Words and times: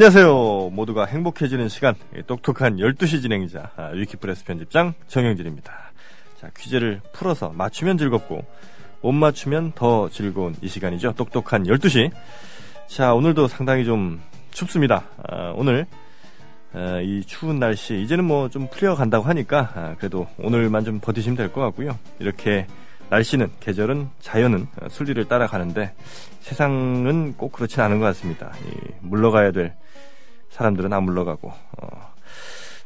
안녕하세요. 0.00 0.72
모두가 0.74 1.06
행복해지는 1.06 1.70
시간, 1.70 1.94
똑똑한 2.26 2.76
12시 2.76 3.22
진행자, 3.22 3.70
아, 3.76 3.86
위키프레스 3.94 4.44
편집장 4.44 4.92
정영진입니다. 5.06 5.72
자, 6.38 6.50
퀴즈를 6.54 7.00
풀어서 7.14 7.48
맞추면 7.56 7.96
즐겁고, 7.96 8.44
못 9.00 9.12
맞추면 9.12 9.72
더 9.74 10.10
즐거운 10.10 10.54
이 10.60 10.68
시간이죠. 10.68 11.14
똑똑한 11.14 11.62
12시. 11.64 12.10
자, 12.88 13.14
오늘도 13.14 13.48
상당히 13.48 13.86
좀 13.86 14.20
춥습니다. 14.50 15.04
아, 15.30 15.54
오늘, 15.56 15.86
아, 16.74 17.00
이 17.00 17.22
추운 17.24 17.58
날씨, 17.58 17.98
이제는 18.02 18.24
뭐 18.26 18.50
좀 18.50 18.68
풀려간다고 18.68 19.24
하니까, 19.24 19.72
아, 19.74 19.94
그래도 19.96 20.26
오늘만 20.38 20.84
좀 20.84 21.00
버티시면 21.00 21.38
될 21.38 21.50
것 21.50 21.62
같고요. 21.62 21.98
이렇게 22.18 22.66
날씨는, 23.08 23.50
계절은, 23.60 24.10
자연은 24.20 24.66
어, 24.82 24.88
순리를 24.90 25.24
따라가는데, 25.24 25.94
세상은 26.40 27.32
꼭 27.38 27.52
그렇진 27.52 27.80
않은 27.80 27.98
것 27.98 28.04
같습니다. 28.04 28.52
이 28.66 28.92
물러가야 29.00 29.52
될 29.52 29.74
사람들은 30.56 30.90
안 30.92 31.04
물러가고. 31.04 31.48
어. 31.48 32.14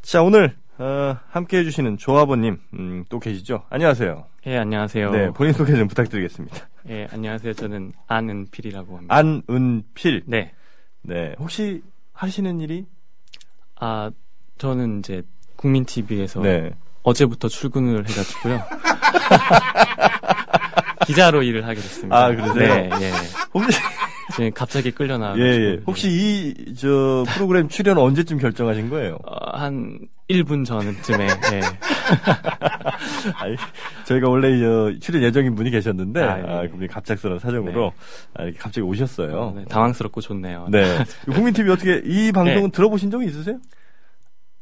자, 0.02 0.22
오늘, 0.22 0.56
어, 0.78 1.16
함께 1.28 1.58
해주시는 1.58 1.98
조아버님, 1.98 2.58
음, 2.74 3.04
또 3.08 3.20
계시죠? 3.20 3.62
안녕하세요. 3.70 4.26
예, 4.46 4.58
안녕하세요. 4.58 5.10
네, 5.12 5.30
본인 5.30 5.52
소개 5.52 5.76
좀 5.76 5.86
부탁드리겠습니다. 5.86 6.56
예, 6.88 7.06
안녕하세요. 7.12 7.52
저는 7.52 7.92
안은필이라고 8.08 8.96
합니다. 8.96 9.14
안은필. 9.14 10.24
네. 10.26 10.52
네. 11.02 11.36
혹시 11.38 11.82
하시는 12.12 12.58
일이? 12.60 12.86
아, 13.76 14.10
저는 14.58 14.98
이제 14.98 15.22
국민 15.54 15.84
TV에서 15.84 16.40
네. 16.40 16.72
어제부터 17.04 17.46
출근을 17.46 18.00
해가지고요. 18.08 18.62
기자로 21.06 21.44
일을 21.44 21.64
하게 21.64 21.76
됐습니다. 21.76 22.16
아, 22.16 22.28
그러세요? 22.30 22.74
네, 22.74 22.90
예. 23.00 23.12
혹시, 23.54 23.78
지금 24.30 24.50
갑자기 24.52 24.90
끌려 24.90 25.18
나와. 25.18 25.36
예, 25.38 25.42
예. 25.42 25.80
혹시 25.86 26.08
이, 26.08 26.74
저, 26.74 27.24
프로그램 27.28 27.68
출연 27.68 27.98
언제쯤 27.98 28.38
결정하신 28.38 28.90
거예요? 28.90 29.18
어, 29.24 29.58
한 29.58 29.98
1분 30.28 30.64
전쯤에 30.64 31.24
예. 31.24 31.60
아니, 33.36 33.56
저희가 34.04 34.28
원래 34.28 34.58
저 34.58 34.92
출연 35.00 35.22
예정인 35.22 35.54
분이 35.54 35.70
계셨는데, 35.70 36.22
아, 36.22 36.38
예. 36.38 36.42
아, 36.42 36.60
그분이 36.62 36.88
갑작스러운 36.88 37.38
사정으로, 37.38 37.92
아, 38.34 38.44
이렇게 38.44 38.58
갑자기 38.58 38.82
오셨어요. 38.82 39.54
네, 39.56 39.64
당황스럽고 39.66 40.20
좋네요. 40.20 40.68
네. 40.70 40.98
국민TV 41.32 41.70
어떻게, 41.70 42.02
이 42.04 42.32
방송은 42.32 42.70
들어보신 42.70 43.10
적이 43.10 43.26
있으세요? 43.26 43.58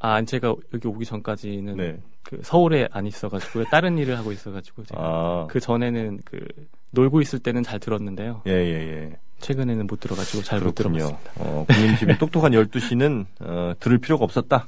아, 0.01 0.23
제가 0.23 0.55
여기 0.73 0.89
오기 0.89 1.05
전까지는 1.05 1.77
네. 1.77 1.97
그 2.23 2.39
서울에 2.43 2.89
안 2.93 3.07
있어가지고요. 3.07 3.65
다른 3.71 3.99
일을 3.99 4.17
하고 4.17 4.33
있어가지고 4.33 4.85
제가 4.85 5.01
아. 5.01 5.47
그 5.51 5.61
전에는 5.61 6.21
그 6.25 6.47
놀고 6.91 7.21
있을 7.21 7.39
때는 7.39 7.63
잘 7.63 7.81
들었는데요. 7.81 8.43
예, 8.47 8.53
예, 8.53 9.03
예. 9.03 9.17
최근에는 9.41 9.86
못 9.86 10.00
들어가지고 10.00 10.42
잘 10.42 10.61
못. 10.61 10.75
들어봤습니다. 10.75 11.19
어, 11.36 11.64
국민TV 11.69 12.17
똑똑한 12.19 12.53
12시는, 12.53 13.27
어, 13.41 13.72
들을 13.81 13.98
필요가 13.98 14.25
없었다. 14.25 14.67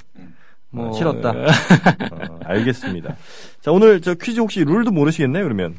뭐 0.69 0.89
어, 0.89 0.93
싫었다. 0.93 1.29
어, 1.31 2.39
알겠습니다. 2.45 3.15
자, 3.59 3.71
오늘 3.71 4.01
저 4.01 4.13
퀴즈 4.13 4.39
혹시 4.39 4.63
룰도 4.63 4.91
모르시겠네요, 4.91 5.43
그러면? 5.43 5.75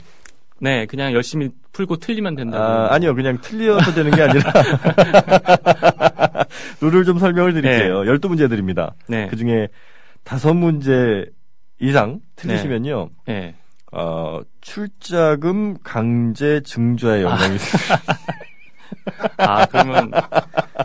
네, 0.60 0.86
그냥 0.86 1.12
열심히 1.12 1.50
풀고 1.72 1.96
틀리면 1.96 2.36
된다고. 2.36 2.62
아, 2.62 2.94
아니요. 2.94 3.14
그냥 3.14 3.40
틀려서 3.40 3.94
되는 3.94 4.12
게 4.12 4.22
아니라. 4.22 4.52
룰을 6.80 7.04
좀 7.04 7.18
설명을 7.18 7.54
드릴게요. 7.54 8.02
12문제 8.02 8.48
드립니다. 8.48 8.94
네. 9.08 9.26
그 9.28 9.36
중에 9.36 9.68
다섯 10.22 10.54
문제 10.54 11.24
이상 11.80 12.20
틀리시면요. 12.36 13.08
네. 13.26 13.54
어, 13.90 14.40
출자금 14.60 15.78
강제 15.82 16.60
증조의 16.62 17.22
영향이 17.24 17.56
있습니다. 17.56 18.02
아, 19.38 19.66
그러면 19.66 20.10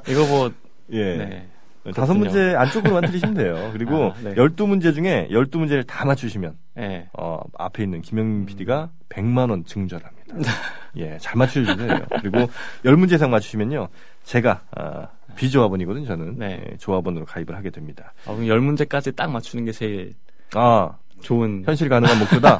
이거 0.07 0.25
뭐 0.27 0.51
예. 0.91 1.17
네. 1.17 1.47
다섯. 1.95 2.13
문제 2.13 2.53
안쪽으로만 2.55 3.05
틀리시면 3.05 3.35
돼요. 3.35 3.69
그리고 3.73 4.11
아, 4.11 4.15
네. 4.21 4.33
열두 4.35 4.67
문제 4.67 4.91
중에 4.91 5.29
열두 5.31 5.59
문제를 5.59 5.83
다 5.83 6.05
맞추시면 6.05 6.57
네. 6.75 7.07
어, 7.13 7.39
앞에 7.57 7.83
있는 7.83 8.01
김영민 8.01 8.45
PD가 8.45 8.89
100만 9.09 9.49
원 9.49 9.63
증절합니다. 9.63 10.35
예, 10.97 11.17
잘 11.19 11.37
맞추셔야 11.37 11.75
돼요. 11.75 11.99
그리고 12.21 12.49
열 12.83 12.97
문제 12.97 13.15
이상 13.15 13.31
맞추시면요. 13.31 13.87
제가 14.23 14.61
아, 14.75 15.07
비조합원이거든요, 15.35 16.05
저는. 16.05 16.35
네. 16.37 16.63
예, 16.71 16.77
조합원으로 16.77 17.25
가입을 17.25 17.55
하게 17.55 17.69
됩니다. 17.69 18.13
아, 18.25 18.33
그럼 18.33 18.47
열 18.47 18.59
문제까지 18.59 19.13
딱 19.13 19.31
맞추는 19.31 19.65
게 19.65 19.71
제일 19.71 20.13
아, 20.55 20.91
좋은 21.21 21.63
현실 21.65 21.89
가능한 21.89 22.19
목표다. 22.19 22.59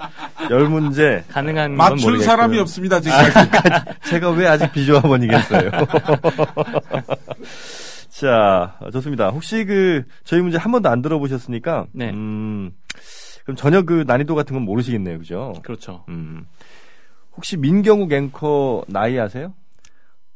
열 0.50 0.68
문제 0.68 1.24
가능한 1.28 1.76
건 1.76 1.76
맞출. 1.76 2.20
사람이 2.20 2.58
없습니다 2.60 3.00
지금. 3.00 3.16
제가 4.08 4.30
왜 4.30 4.46
아직 4.46 4.72
비조합원이겠어요? 4.72 5.70
자, 8.08 8.78
좋습니다. 8.92 9.28
혹시 9.30 9.64
그 9.64 10.04
저희 10.24 10.40
문제 10.40 10.58
한 10.58 10.72
번도 10.72 10.88
안 10.88 11.02
들어보셨으니까 11.02 11.86
네. 11.92 12.10
음, 12.10 12.72
그럼 13.44 13.56
전혀 13.56 13.82
그 13.82 14.04
난이도 14.06 14.34
같은 14.34 14.54
건 14.54 14.64
모르시겠네요, 14.64 15.18
그죠? 15.18 15.52
그렇죠. 15.62 16.04
음, 16.08 16.46
혹시 17.36 17.56
민경욱 17.56 18.12
앵커 18.12 18.84
나이 18.88 19.18
아세요? 19.18 19.54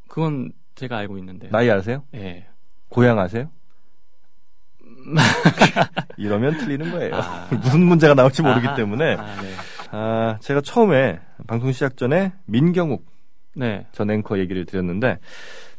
그건 0.07 0.51
제가 0.75 0.97
알고 0.97 1.17
있는데. 1.17 1.49
나이 1.49 1.69
아세요? 1.69 2.03
예. 2.13 2.45
고향 2.89 3.19
아세요? 3.19 3.49
이러면 6.17 6.57
틀리는 6.57 6.91
거예요. 6.91 7.15
아. 7.15 7.47
무슨 7.61 7.81
문제가 7.81 8.13
나올지 8.13 8.41
모르기 8.41 8.67
아하. 8.67 8.75
때문에 8.75 9.15
아, 9.15 9.41
네. 9.41 9.49
아, 9.91 10.37
제가 10.41 10.61
처음에 10.61 11.19
방송 11.47 11.71
시작 11.71 11.97
전에 11.97 12.33
민경욱 12.45 13.05
네. 13.55 13.85
전 13.91 14.09
앵커 14.09 14.39
얘기를 14.39 14.65
드렸는데 14.65 15.19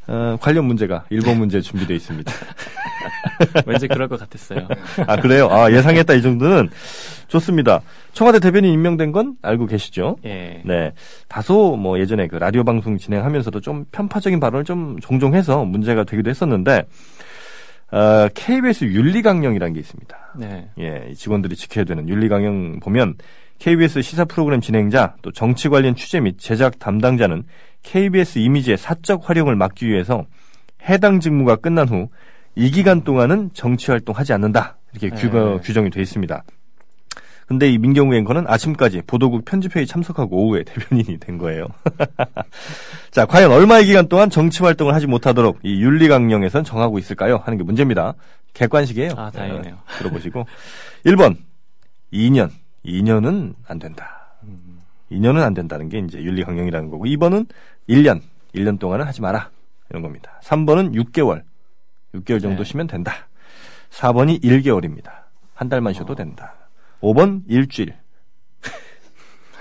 어, 0.07 0.37
관련 0.41 0.67
문제가 0.67 1.05
일본 1.11 1.39
문제 1.39 1.61
준비되어 1.61 1.97
있습니다. 1.97 2.31
왠지 3.67 3.89
그럴 3.89 4.09
것 4.09 4.21
같았어요. 4.21 4.69
아 5.07 5.17
그래요? 5.17 5.49
아 5.51 5.71
예상했다 5.73 6.15
이 6.15 6.23
정도는 6.23 6.69
좋습니다. 7.29 7.81
청와대 8.13 8.39
대변인 8.39 8.73
임명된 8.73 9.13
건 9.13 9.37
알고 9.43 9.67
계시죠? 9.67 10.17
예. 10.25 10.63
네, 10.65 10.93
다소 11.29 11.77
뭐 11.77 11.99
예전에 11.99 12.29
그 12.29 12.37
라디오 12.37 12.65
방송 12.65 12.99
진행하면서도 12.99 13.61
좀 13.61 13.87
편파적인 13.93 14.41
발언을 14.41 14.65
좀 14.65 14.99
종종 15.01 15.35
해서 15.35 15.65
문제가 15.65 16.05
되기도 16.05 16.31
했었는데 16.31 16.85
어, 17.95 18.29
KBS 18.35 18.87
윤리강령이라는 18.87 19.73
게 19.73 19.79
있습니다. 19.79 20.35
네. 20.37 20.69
예, 20.81 21.07
이 21.11 21.15
직원들이 21.15 21.55
지켜야 21.55 21.85
되는 21.85 22.09
윤리강령 22.09 22.81
보면 22.81 23.15
KBS 23.61 24.03
시사 24.03 24.25
프로그램 24.25 24.61
진행자 24.61 25.15
또 25.23 25.31
정치 25.31 25.69
관련 25.69 25.95
취재 25.95 26.19
및 26.19 26.37
제작 26.39 26.81
담당자는 26.81 27.45
KBS 27.85 28.41
이미지의 28.41 28.79
사적 28.79 29.29
활용을 29.31 29.55
막기 29.55 29.87
위해서 29.87 30.27
해당 30.83 31.21
직무가 31.21 31.55
끝난 31.55 31.89
후이 31.89 32.71
기간 32.73 33.05
동안은 33.05 33.51
정치 33.55 33.93
활동하지 33.93 34.33
않는다 34.33 34.77
이렇게 34.93 35.11
네. 35.11 35.59
규정이 35.63 35.91
되어 35.91 36.03
있습니다. 36.03 36.43
근데 37.47 37.71
이 37.71 37.79
민경우 37.79 38.15
앵커는 38.15 38.47
아침까지 38.47 39.03
보도국 39.07 39.45
편집회의 39.45 39.87
참석하고 39.87 40.37
오후에 40.37 40.63
대변인이 40.65 41.19
된 41.19 41.39
거예요. 41.39 41.67
자, 43.11 43.27
과연 43.27 43.53
얼마의 43.53 43.85
기간 43.85 44.09
동안 44.09 44.31
정치 44.31 44.63
활동을 44.63 44.95
하지 44.95 45.07
못하도록 45.07 45.59
이 45.63 45.83
윤리 45.83 46.09
강령에선 46.09 46.65
정하고 46.65 46.99
있을까요? 46.99 47.37
하는 47.45 47.59
게 47.59 47.65
문제입니다. 47.65 48.15
객관식이에요. 48.55 49.13
아, 49.17 49.31
다행이네요. 49.31 49.75
어, 49.75 49.99
들어보시고. 49.99 50.47
1번, 51.07 51.37
2년. 52.13 52.51
2년은 52.87 53.55
안 53.67 53.79
된다. 53.79 54.37
2년은 55.11 55.43
안 55.43 55.55
된다는 55.55 55.89
게 55.89 55.99
이제 55.99 56.23
윤리 56.23 56.45
강령이라는 56.45 56.91
거고, 56.91 57.05
2번은 57.05 57.47
1년. 57.89 58.21
1년 58.55 58.79
동안은 58.79 59.07
하지 59.07 59.21
마라. 59.21 59.51
이런 59.91 60.03
겁니다. 60.03 60.41
3번은 60.43 60.95
6개월. 60.95 61.43
6개월 62.15 62.41
정도 62.41 62.63
네. 62.63 62.65
쉬면 62.65 62.87
된다. 62.87 63.29
4번이 63.91 64.43
1개월입니다. 64.43 65.11
한 65.55 65.69
달만 65.69 65.93
쉬어도 65.93 66.15
된다. 66.15 66.55
5번 67.01 67.43
일주일. 67.49 67.95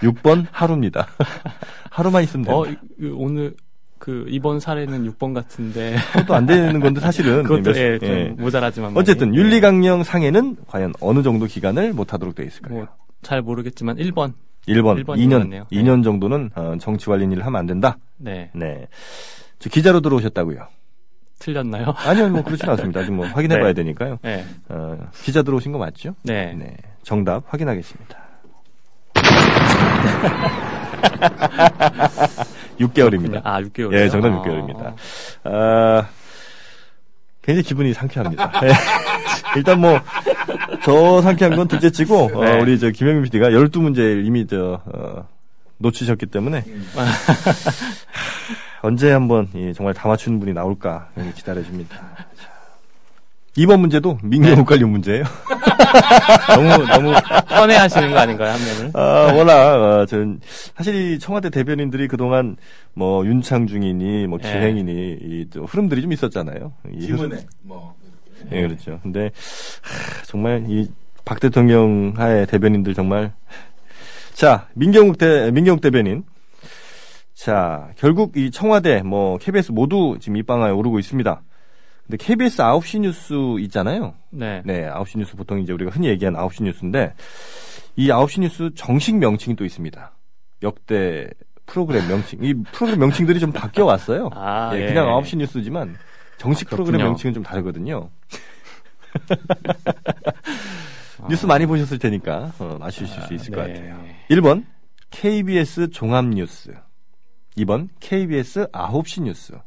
6번 0.01 0.45
하루입니다. 0.51 1.07
하루만 1.89 2.23
있으면. 2.23 2.47
어, 2.49 2.65
이- 2.65 2.75
이- 2.99 3.05
오늘 3.07 3.55
그 3.99 4.25
이번 4.27 4.59
사례는 4.59 5.09
6번 5.11 5.33
같은데 5.33 5.95
그것도 6.11 6.33
안 6.35 6.45
되는 6.45 6.77
건데 6.81 6.99
사실은 6.99 7.43
그것도 7.43 7.71
몇- 7.71 7.77
예, 7.77 7.99
좀 7.99 8.09
예. 8.09 8.23
모자라지만 8.37 8.97
어쨌든 8.97 9.29
많이. 9.29 9.37
윤리강령 9.39 10.03
상에는 10.03 10.57
과연 10.67 10.93
어느 10.99 11.23
정도 11.23 11.45
기간을 11.45 11.93
못하도록 11.93 12.35
되어 12.35 12.45
있을까요? 12.45 12.73
뭐 12.79 12.87
잘 13.21 13.41
모르겠지만 13.41 13.95
1번. 13.97 14.33
1번, 14.67 14.97
일번인 14.97 15.05
것 15.05 15.13
2년, 15.15 15.39
같네요. 15.43 15.65
2년 15.71 16.03
정도는 16.03 16.49
어, 16.55 16.75
정치 16.81 17.05
관련 17.05 17.31
일을 17.31 17.45
하면 17.45 17.57
안 17.59 17.65
된다. 17.65 17.97
네. 18.17 18.49
네. 18.53 18.85
저 19.59 19.69
기자로 19.69 20.01
들어오셨다고요? 20.01 20.67
틀렸나요? 21.39 21.93
아니요, 21.95 22.29
뭐 22.29 22.43
그렇진 22.43 22.69
않습니다. 22.69 22.99
아직 22.99 23.11
뭐 23.13 23.25
확인해 23.27 23.55
봐야 23.55 23.67
네. 23.67 23.73
되니까요. 23.73 24.19
네. 24.21 24.43
어, 24.67 24.97
기자 25.21 25.41
들어오신 25.41 25.71
거 25.71 25.77
맞죠? 25.77 26.15
네. 26.23 26.53
네. 26.53 26.75
정답 27.03 27.43
확인하겠습니다. 27.47 28.17
6개월입니다. 32.79 33.41
아, 33.43 33.61
6개월. 33.61 33.93
예, 33.93 34.09
정답 34.09 34.29
6개월입니다. 34.41 34.93
아, 35.43 36.07
굉장히 37.41 37.63
기분이 37.63 37.93
상쾌합니다. 37.93 38.51
예. 38.63 38.71
일단 39.57 39.79
뭐, 39.79 39.99
저 40.83 41.21
상쾌한 41.21 41.55
건 41.55 41.67
둘째 41.67 41.91
치고, 41.91 42.31
어, 42.33 42.45
네. 42.45 42.59
우리 42.59 42.79
저 42.79 42.89
김영민 42.89 43.23
PD가 43.23 43.49
12문제를 43.49 44.25
이미 44.25 44.47
저, 44.47 44.81
어, 44.85 45.27
놓치셨기 45.77 46.27
때문에, 46.27 46.63
언제 48.81 49.11
한번 49.11 49.49
이 49.53 49.73
정말 49.73 49.93
다 49.93 50.07
맞추는 50.07 50.39
분이 50.39 50.53
나올까 50.53 51.09
기다려집니다. 51.35 52.25
자, 53.53 53.61
이번 53.61 53.81
문제도 53.81 54.17
민경욱 54.23 54.65
관련 54.65 54.89
문제예요. 54.91 55.23
너무 56.55 56.85
너무 56.87 57.13
편해하시는 57.47 58.11
거 58.11 58.17
아닌가요 58.19 58.51
한 58.51 58.59
명을? 58.59 58.91
아, 58.95 59.33
워낙 59.33 59.53
어, 60.01 60.05
전 60.05 60.39
사실 60.75 60.95
이 61.13 61.19
청와대 61.19 61.49
대변인들이 61.49 62.07
그동안 62.07 62.57
뭐 62.93 63.25
윤창중이니 63.25 64.27
뭐 64.27 64.39
예. 64.43 64.47
기행이니 64.51 65.17
이또 65.21 65.65
흐름들이 65.65 66.01
좀 66.01 66.11
있었잖아요. 66.13 66.73
이 66.93 67.05
김은혜 67.07 67.45
뭐 67.61 67.95
예, 68.51 68.61
그렇죠. 68.61 68.99
근데 69.03 69.29
하, 69.81 70.23
정말 70.25 70.65
이 70.67 70.89
박 71.25 71.39
대통령 71.39 72.13
하에 72.17 72.45
대변인들 72.45 72.93
정말 72.93 73.31
자 74.33 74.67
민경욱 74.73 75.17
대 75.17 75.51
민경욱 75.51 75.79
대변인 75.79 76.23
자 77.33 77.87
결국 77.97 78.35
이 78.35 78.51
청와대 78.51 79.01
뭐 79.03 79.37
KBS 79.37 79.71
모두 79.71 80.17
지금 80.19 80.35
입방아에 80.37 80.71
오르고 80.71 80.99
있습니다. 80.99 81.41
근데 82.13 82.23
KBS 82.23 82.57
9시 82.57 82.99
뉴스 82.99 83.33
있잖아요. 83.61 84.13
네. 84.29 84.61
네, 84.65 84.87
9시 84.87 85.17
뉴스 85.17 85.35
보통 85.35 85.59
이제 85.59 85.73
우리가 85.73 85.89
흔히 85.89 86.09
얘기하는 86.09 86.39
9시 86.39 86.63
뉴스인데 86.63 87.15
이 87.95 88.09
9시 88.09 88.41
뉴스 88.41 88.69
정식 88.75 89.15
명칭이 89.15 89.55
또 89.55 89.65
있습니다. 89.65 90.11
역대 90.61 91.27
프로그램 91.65 92.07
명칭. 92.07 92.43
이 92.43 92.53
프로그램 92.71 92.99
명칭들이 92.99 93.39
좀 93.39 93.51
바뀌어 93.51 93.85
왔어요. 93.85 94.29
아, 94.33 94.69
예, 94.75 94.81
예. 94.81 94.85
그냥 94.87 95.07
9시 95.07 95.37
뉴스지만 95.37 95.95
정식 96.37 96.69
프로그램 96.69 96.97
그렇군요. 96.97 97.09
명칭은 97.13 97.33
좀 97.33 97.41
다르거든요. 97.41 98.11
뉴스 101.29 101.47
많이 101.47 101.65
보셨을 101.65 101.97
테니까 101.97 102.51
어, 102.59 102.77
맞추실 102.79 103.23
수 103.23 103.33
있을 103.33 103.55
것 103.55 103.65
네. 103.65 103.73
같아요. 103.73 104.05
1번 104.29 104.65
KBS 105.09 105.89
종합뉴스 105.89 106.75
2번 107.57 107.89
KBS 107.99 108.67
9시 108.67 109.23
뉴스 109.23 109.57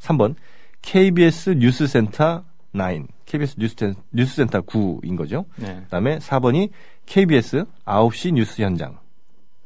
3번 0.00 0.34
KBS 0.84 1.50
뉴스센터 1.50 2.44
9 2.72 3.06
KBS 3.24 3.56
뉴스센, 3.58 3.94
뉴스센터 4.12 4.60
9인 4.60 5.16
거죠. 5.16 5.46
네. 5.56 5.80
그다음에 5.84 6.18
4번이 6.18 6.70
KBS 7.06 7.64
9시 7.86 8.34
뉴스 8.34 8.62
현장 8.62 8.98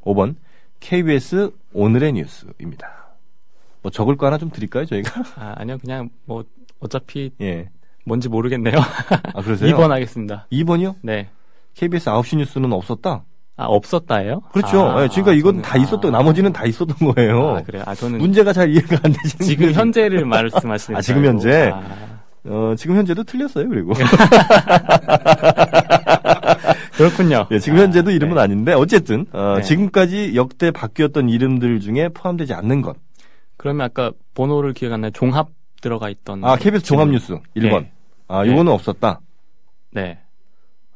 5번 0.03 0.37
KBS 0.81 1.51
오늘의 1.73 2.13
뉴스입니다. 2.13 3.17
뭐 3.83 3.91
적을 3.91 4.17
거 4.17 4.27
하나 4.27 4.39
좀 4.39 4.51
드릴까요, 4.51 4.87
저희가? 4.87 5.23
아, 5.37 5.55
아니요 5.59 5.79
그냥 5.79 6.09
뭐 6.25 6.45
어차피 6.79 7.33
예. 7.41 7.69
뭔지 8.05 8.29
모르겠네요. 8.29 8.77
아, 9.35 9.43
그러세요? 9.43 9.75
2번 9.77 9.89
하겠습니다. 9.89 10.47
2번이요? 10.53 10.97
네. 11.03 11.29
KBS 11.75 12.11
9시 12.11 12.39
뉴스는 12.39 12.73
없었다? 12.73 13.25
아 13.61 13.65
없었다예요? 13.65 14.41
그렇죠. 14.53 14.83
아, 14.89 15.03
예, 15.03 15.09
그러니까 15.09 15.33
이건 15.33 15.57
저는- 15.59 15.63
다 15.65 15.77
있었던, 15.77 16.15
아. 16.15 16.19
나머지는 16.19 16.53
다 16.53 16.65
있었던 16.65 16.97
거예요. 17.13 17.57
아, 17.57 17.63
그래요. 17.63 17.83
아 17.87 17.95
저는 17.95 18.19
문제가 18.19 18.53
잘 18.53 18.71
이해가 18.71 18.99
안 19.03 19.13
되시는 19.13 19.45
지금 19.47 19.73
현재를 19.73 20.25
말씀하시는 20.27 20.97
아, 20.97 21.01
지금 21.03 21.23
줄 21.23 21.29
현재? 21.31 21.71
아, 21.75 21.83
어, 22.47 22.75
지금 22.79 22.97
현재도 22.97 23.25
틀렸어요, 23.25 23.69
그리고. 23.69 23.93
그렇군요. 26.97 27.47
예, 27.51 27.59
지금 27.59 27.79
현재도 27.79 28.11
아, 28.11 28.13
이름은 28.13 28.37
네. 28.37 28.41
아닌데, 28.41 28.73
어쨌든, 28.75 29.27
어, 29.33 29.55
네. 29.57 29.63
지금까지 29.63 30.33
역대 30.37 30.71
바뀌었던 30.71 31.29
이름들 31.29 31.81
중에 31.81 32.09
포함되지 32.09 32.55
않는 32.55 32.81
것. 32.83 32.97
그러면 33.57 33.87
아까 33.87 34.13
번호를 34.35 34.73
기억 34.73 34.93
안 34.93 35.01
나요. 35.03 35.11
종합 35.13 35.49
들어가 35.83 36.09
있던. 36.11 36.45
아, 36.45 36.57
KBS 36.57 36.85
종합뉴스, 36.85 37.39
1번. 37.57 37.81
네. 37.83 37.93
아, 38.29 38.45
네. 38.45 38.53
요거는 38.53 38.73
없었다. 38.73 39.21
네. 39.93 40.19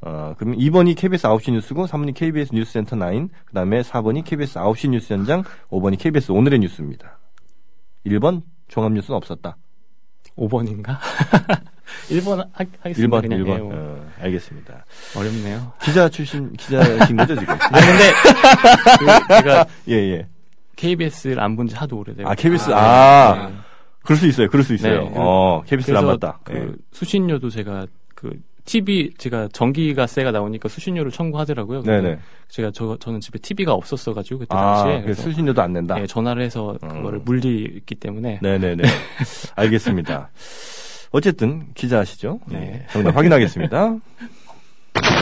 어, 0.05 0.35
그러면 0.37 0.59
2번이 0.59 0.97
KBS 0.97 1.27
9시 1.29 1.53
뉴스고, 1.53 1.87
3번이 1.87 2.15
KBS 2.15 2.53
뉴스센터 2.55 2.97
9, 2.97 3.29
그 3.45 3.53
다음에 3.55 3.83
4번이 3.83 4.25
KBS 4.25 4.59
9시 4.59 4.91
뉴스 4.91 5.13
현장, 5.13 5.45
5번이 5.71 5.99
KBS 5.99 6.33
오늘의 6.33 6.59
뉴스입니다. 6.61 7.19
1번 8.07 8.43
종합 8.69 8.93
뉴스는 8.93 9.17
없었다. 9.17 9.57
5번인가? 10.37 10.99
1번 12.09 12.39
하, 12.53 12.65
하겠습니다. 12.81 13.17
1번, 13.19 13.23
그냥. 13.23 13.45
1번. 13.45 13.49
예, 13.55 13.59
뭐. 13.59 13.73
어, 13.75 14.07
알겠습니다. 14.21 14.85
어렵네요. 15.17 15.73
기자 15.83 16.09
출신, 16.09 16.53
기자신 16.55 17.17
거죠, 17.17 17.37
지금? 17.39 17.55
아니 17.55 17.87
근데 17.87 18.13
그 18.99 19.35
제가 19.37 19.67
예, 19.89 19.95
예. 19.95 20.29
KBS를 20.75 21.39
안 21.39 21.55
본 21.55 21.69
지 21.69 21.77
하도 21.77 21.99
오래돼요. 21.99 22.27
아, 22.27 22.35
KBS, 22.35 22.73
아, 22.73 22.79
아, 22.79 23.49
네. 23.51 23.55
그럴 24.03 24.17
수 24.19 24.27
있어요, 24.27 24.49
그럴 24.49 24.65
수 24.65 24.75
있어요. 24.75 25.03
네. 25.03 25.13
어, 25.15 25.63
KBS를 25.67 25.97
안 25.99 26.07
봤다. 26.07 26.41
그 26.43 26.55
예. 26.55 26.69
수신료도 26.91 27.51
제가 27.51 27.87
그 28.17 28.33
TV 28.65 29.11
제가 29.19 29.49
전기가세가 29.53 30.31
나오니까 30.31 30.69
수신료를 30.69 31.11
청구하더라고요. 31.11 31.83
네네. 31.83 32.19
제가 32.49 32.71
저 32.73 32.97
저는 33.01 33.21
집에 33.21 33.39
TV가 33.39 33.73
없었어 33.73 34.15
가지고 34.15 34.41
그때 34.41 34.55
아, 34.55 34.75
당시에 34.77 34.97
그 34.99 35.03
그래서 35.05 35.23
수신료도 35.23 35.61
안 35.63 35.73
낸다. 35.73 36.01
예, 36.01 36.07
전화를 36.07 36.43
해서 36.43 36.77
음. 36.83 36.89
그거를 36.89 37.21
물리기 37.25 37.95
때문에 37.97 38.39
네네네. 38.41 38.85
알겠습니다. 39.57 40.31
어쨌든 41.11 41.67
기자시죠? 41.75 42.41
네. 42.47 42.59
네. 42.59 42.87
정답 42.93 43.17
확인하겠습니다. 43.17 43.97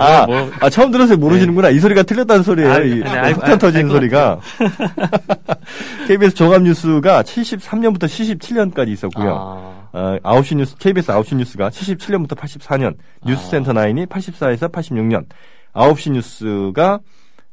아, 0.00 0.26
뭐- 0.26 0.50
아, 0.60 0.70
처음 0.70 0.90
들어서 0.92 1.16
모르시는구나. 1.16 1.70
이 1.70 1.78
소리가 1.80 2.04
틀렸다는 2.04 2.42
소리예요. 2.44 2.70
아, 2.72 2.78
이 2.78 3.02
아니, 3.02 3.04
알- 3.04 3.32
폭탄 3.34 3.52
알- 3.52 3.58
터지는 3.58 3.88
소리가. 3.90 4.40
KBS 6.06 6.34
종합뉴스가 6.34 7.22
73년부터 7.24 8.04
77년까지 8.04 8.88
있었고요. 8.88 9.74
아, 9.92 10.18
어, 10.22 10.40
9시 10.40 10.56
뉴스, 10.56 10.76
KBS 10.76 11.12
9시 11.12 11.36
뉴스가 11.36 11.70
77년부터 11.70 12.36
84년, 12.36 12.96
뉴스센터 13.24 13.72
9이 13.72 14.06
84에서 14.06 14.70
86년, 14.70 15.26
9시 15.74 16.12
뉴스가 16.12 17.00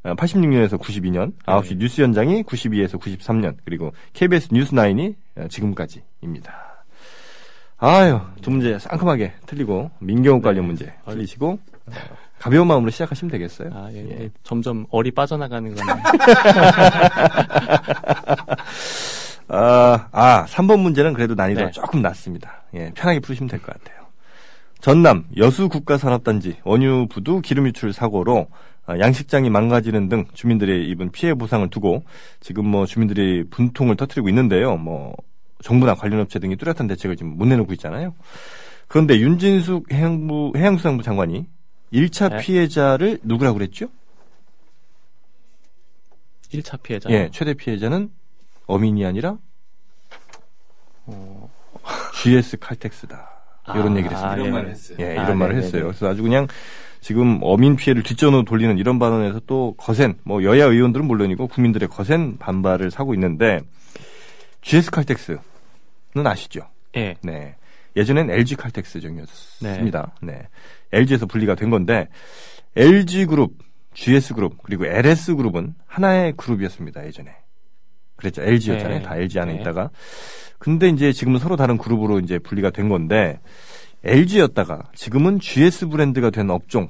86년에서 0.03 0.79
92년, 0.79 1.33
9시 1.45 1.77
뉴스 1.77 2.01
현장이 2.01 2.43
92에서 2.43 2.99
93년, 2.99 3.55
그리고 3.65 3.93
KBS 4.13 4.49
뉴스 4.51 4.73
9이 4.73 5.15
어, 5.37 5.47
지금까지입니다. 5.49 6.53
아유, 7.77 8.21
두 8.41 8.51
문제 8.51 8.79
상큼하게 8.79 9.33
틀리고, 9.45 9.91
민경욱 9.99 10.41
관련 10.41 10.65
문제 10.65 10.93
틀리시고, 11.05 11.59
어, 11.87 11.91
가벼운 12.39 12.67
마음으로 12.67 12.91
시작하시면 12.91 13.31
되겠어요. 13.31 13.69
아, 13.73 13.89
예, 13.91 13.97
예. 13.97 14.23
예. 14.23 14.29
점점 14.43 14.85
얼이 14.91 15.11
빠져나가는 15.11 15.73
거네. 15.73 15.93
아, 19.47 20.07
아, 20.11 20.45
3번 20.45 20.79
문제는 20.79 21.13
그래도 21.13 21.35
난이도가 21.35 21.67
네. 21.67 21.71
조금 21.71 22.01
낮습니다. 22.01 22.63
예, 22.73 22.91
편하게 22.95 23.19
푸시면 23.19 23.49
될 23.49 23.59
것 23.61 23.73
같아요. 23.73 24.05
전남 24.81 25.25
여수 25.37 25.69
국가산업단지 25.69 26.57
원유 26.63 27.07
부두 27.09 27.41
기름 27.41 27.67
유출 27.67 27.93
사고로 27.93 28.47
아, 28.85 28.99
양식장이 28.99 29.49
망가지는 29.49 30.09
등 30.09 30.25
주민들의 30.33 30.87
입은 30.89 31.11
피해 31.11 31.33
보상을 31.33 31.67
두고 31.69 32.03
지금 32.39 32.67
뭐 32.67 32.85
주민들이 32.85 33.43
분통을 33.49 33.95
터뜨리고 33.95 34.29
있는데요. 34.29 34.77
뭐 34.77 35.15
정부나 35.63 35.95
관련 35.95 36.19
업체 36.21 36.37
등이 36.39 36.55
뚜렷한 36.57 36.85
대책을 36.87 37.15
지금 37.15 37.37
못 37.37 37.45
내놓고 37.45 37.73
있잖아요. 37.73 38.13
그런데 38.87 39.17
윤진숙 39.19 39.91
해양부, 39.91 40.53
해양수산부 40.55 41.01
장관이 41.01 41.45
1차 41.93 42.29
네. 42.31 42.37
피해자를 42.41 43.19
누구라고 43.23 43.57
그랬죠? 43.57 43.87
1차 46.51 46.81
피해자. 46.83 47.09
예, 47.09 47.29
최대 47.31 47.53
피해자는 47.55 48.09
어민이 48.67 49.05
아니라 49.05 49.37
어, 51.05 51.49
GS 52.21 52.57
칼텍스다. 52.57 53.31
이런 53.73 53.93
아, 53.93 53.97
얘기를 53.97 54.11
했습니다. 54.11 54.35
이런 54.35 54.47
예. 54.47 54.51
말을 54.51 54.69
했어요. 54.69 54.97
예, 54.99 55.17
아, 55.17 55.23
이런 55.23 55.37
말을 55.37 55.55
네네네. 55.55 55.67
했어요. 55.67 55.83
그래서 55.85 56.07
아주 56.07 56.21
그냥 56.21 56.47
지금 57.01 57.39
어민 57.41 57.75
피해를 57.75 58.03
뒷전으로 58.03 58.43
돌리는 58.43 58.77
이런 58.77 58.99
발언에서 58.99 59.41
또 59.47 59.75
거센, 59.77 60.15
뭐 60.23 60.43
여야 60.43 60.65
의원들은 60.65 61.05
물론이고 61.05 61.47
국민들의 61.47 61.89
거센 61.89 62.37
반발을 62.37 62.91
사고 62.91 63.13
있는데 63.13 63.61
GS 64.61 64.91
칼텍스는 64.91 65.39
아시죠? 66.25 66.67
예. 66.95 67.15
네. 67.21 67.55
예전엔 67.95 68.29
LG 68.29 68.55
칼텍스 68.55 68.99
정이었습니다. 68.99 70.15
네. 70.21 70.47
LG에서 70.91 71.25
분리가 71.25 71.55
된 71.55 71.69
건데 71.69 72.09
LG 72.75 73.27
그룹, 73.27 73.53
GS 73.93 74.33
그룹, 74.33 74.61
그리고 74.63 74.85
LS 74.85 75.35
그룹은 75.35 75.75
하나의 75.85 76.33
그룹이었습니다. 76.35 77.05
예전에. 77.05 77.35
그랬죠. 78.15 78.41
LG였잖아요. 78.41 78.99
네. 78.99 79.03
다 79.03 79.17
LG 79.17 79.39
안에 79.39 79.53
네. 79.53 79.61
있다가. 79.61 79.89
근데 80.57 80.89
이제 80.89 81.11
지금은 81.11 81.39
서로 81.39 81.55
다른 81.55 81.77
그룹으로 81.77 82.19
이제 82.19 82.39
분리가 82.39 82.69
된 82.69 82.89
건데 82.89 83.39
LG였다가 84.03 84.89
지금은 84.93 85.39
GS 85.39 85.89
브랜드가 85.89 86.29
된 86.29 86.49
업종 86.49 86.89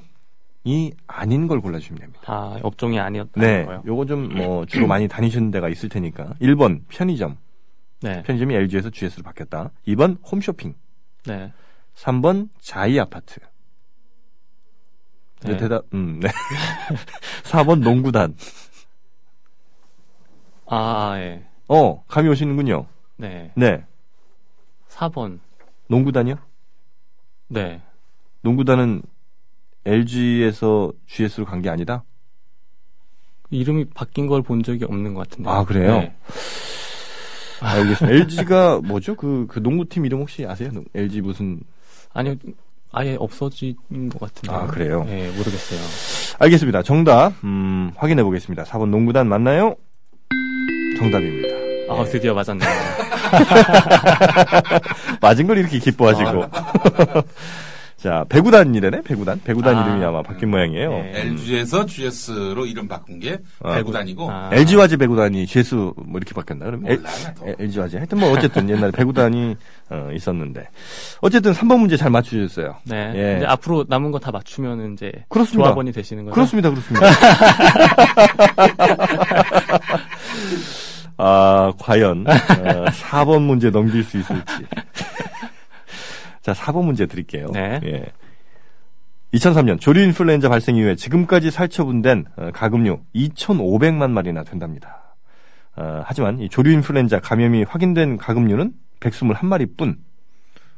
이 0.64 0.92
아닌 1.06 1.46
걸 1.46 1.60
골라주시면 1.60 2.00
됩니다. 2.00 2.20
아, 2.26 2.58
업종이 2.62 2.98
아니었다는 2.98 3.48
네. 3.48 3.64
거요. 3.64 3.82
요거 3.86 4.06
좀뭐 4.06 4.66
주로 4.66 4.86
많이 4.86 5.06
다니시는 5.06 5.50
데가 5.52 5.68
있을 5.68 5.88
테니까. 5.88 6.34
1번 6.40 6.80
편의점. 6.88 7.36
네. 8.02 8.22
편의점이 8.22 8.54
LG에서 8.54 8.90
GS로 8.90 9.22
바뀌었다. 9.22 9.70
2번 9.86 10.18
홈쇼핑. 10.28 10.74
네. 11.26 11.52
3번 11.94 12.48
자이 12.60 12.98
아파트. 12.98 13.40
네. 15.44 15.56
대답, 15.56 15.84
음, 15.94 16.18
네. 16.20 16.28
4번 17.44 17.80
농구단. 17.80 18.34
아, 20.66 21.14
예. 21.18 21.44
어, 21.68 22.02
감이 22.08 22.28
오시는군요. 22.28 22.86
네. 23.16 23.52
네. 23.54 23.84
4번. 24.90 25.38
농구단이요? 25.88 26.36
네. 27.48 27.80
농구단은 28.42 29.02
LG에서 29.84 30.92
GS로 31.06 31.46
간 31.46 31.62
게 31.62 31.70
아니다? 31.70 32.02
이름이 33.50 33.86
바뀐 33.94 34.26
걸 34.26 34.42
본 34.42 34.62
적이 34.64 34.84
없는 34.84 35.14
것 35.14 35.28
같은데. 35.28 35.48
아, 35.50 35.64
그래요? 35.64 36.00
네. 36.00 36.14
알겠습니다. 37.60 38.16
LG가 38.16 38.80
뭐죠? 38.84 39.14
그, 39.14 39.46
그 39.48 39.60
농구팀 39.60 40.04
이름 40.04 40.20
혹시 40.20 40.44
아세요? 40.44 40.70
LG 40.94 41.20
무슨. 41.20 41.60
아니요, 42.12 42.34
아예 42.92 43.16
없어진 43.18 43.76
것 44.10 44.20
같은데. 44.20 44.52
아, 44.52 44.66
그래요? 44.66 45.04
네, 45.04 45.30
모르겠어요. 45.30 45.80
알겠습니다. 46.40 46.82
정답, 46.82 47.32
음, 47.44 47.92
확인해 47.96 48.22
보겠습니다. 48.24 48.64
4번 48.64 48.88
농구단 48.90 49.28
맞나요? 49.28 49.76
정답입니다. 50.96 51.54
아, 51.88 52.04
드디어 52.04 52.34
맞았네요. 52.34 52.68
맞은 55.20 55.46
걸 55.46 55.58
이렇게 55.58 55.78
기뻐하시고. 55.78 56.46
자, 57.96 58.24
배구단이래네? 58.28 59.02
배구단? 59.02 59.40
배구단 59.42 59.74
아, 59.76 59.84
이름이 59.86 60.04
아마 60.04 60.22
바뀐 60.22 60.50
모양이에요. 60.50 60.90
네. 60.90 61.12
LG에서 61.22 61.86
GS로 61.86 62.66
이름 62.66 62.86
바꾼 62.86 63.18
게 63.18 63.38
아, 63.64 63.74
배구단이고 63.76 64.30
아. 64.30 64.50
LG화재 64.52 64.96
배구단이 64.98 65.46
GS 65.46 65.74
뭐 65.74 65.94
이렇게 66.16 66.34
바뀌었나? 66.34 66.66
몰라, 66.72 66.86
나도. 67.24 67.54
LG화재. 67.58 67.96
하여튼 67.96 68.20
뭐 68.20 68.30
어쨌든 68.32 68.68
옛날에 68.68 68.92
배구단이 68.92 69.56
어, 69.90 70.10
있었는데. 70.12 70.68
어쨌든 71.20 71.52
3번 71.52 71.78
문제 71.80 71.96
잘 71.96 72.10
맞추셨어요. 72.10 72.76
네. 72.84 73.12
예. 73.16 73.36
이제 73.38 73.46
앞으로 73.46 73.86
남은 73.88 74.10
거 74.12 74.18
다 74.18 74.30
맞추면 74.30 74.92
이제 74.92 75.10
그렇습니다. 75.28 75.64
조합원이 75.64 75.90
되시는 75.92 76.26
거죠. 76.26 76.34
그렇습니다, 76.34 76.70
그렇습니다. 76.70 77.06
아, 81.16 81.72
과연, 81.78 82.26
어, 82.26 82.30
4번 82.90 83.42
문제 83.42 83.70
넘길 83.70 84.04
수 84.04 84.18
있을지. 84.18 84.52
자, 86.42 86.52
4번 86.52 86.84
문제 86.84 87.06
드릴게요. 87.06 87.48
네. 87.52 87.80
예. 87.84 88.06
2003년 89.34 89.80
조류 89.80 90.00
인플루엔자 90.02 90.48
발생 90.48 90.76
이후에 90.76 90.94
지금까지 90.94 91.50
살처분된 91.50 92.26
어, 92.36 92.50
가금류 92.52 93.00
2,500만 93.14 94.10
마리나 94.10 94.44
된답니다. 94.44 95.16
어, 95.76 96.02
하지만 96.04 96.40
이 96.40 96.48
조류 96.48 96.70
인플루엔자 96.72 97.20
감염이 97.20 97.64
확인된 97.64 98.16
가금류는 98.16 98.72
121마리 99.00 99.76
뿐. 99.76 99.98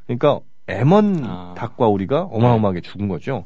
그러니까 0.07 0.41
M1 0.67 1.23
아. 1.25 1.55
닭과 1.57 1.87
오리가 1.89 2.23
어마어마하게 2.23 2.81
죽은 2.81 3.09
거죠. 3.09 3.45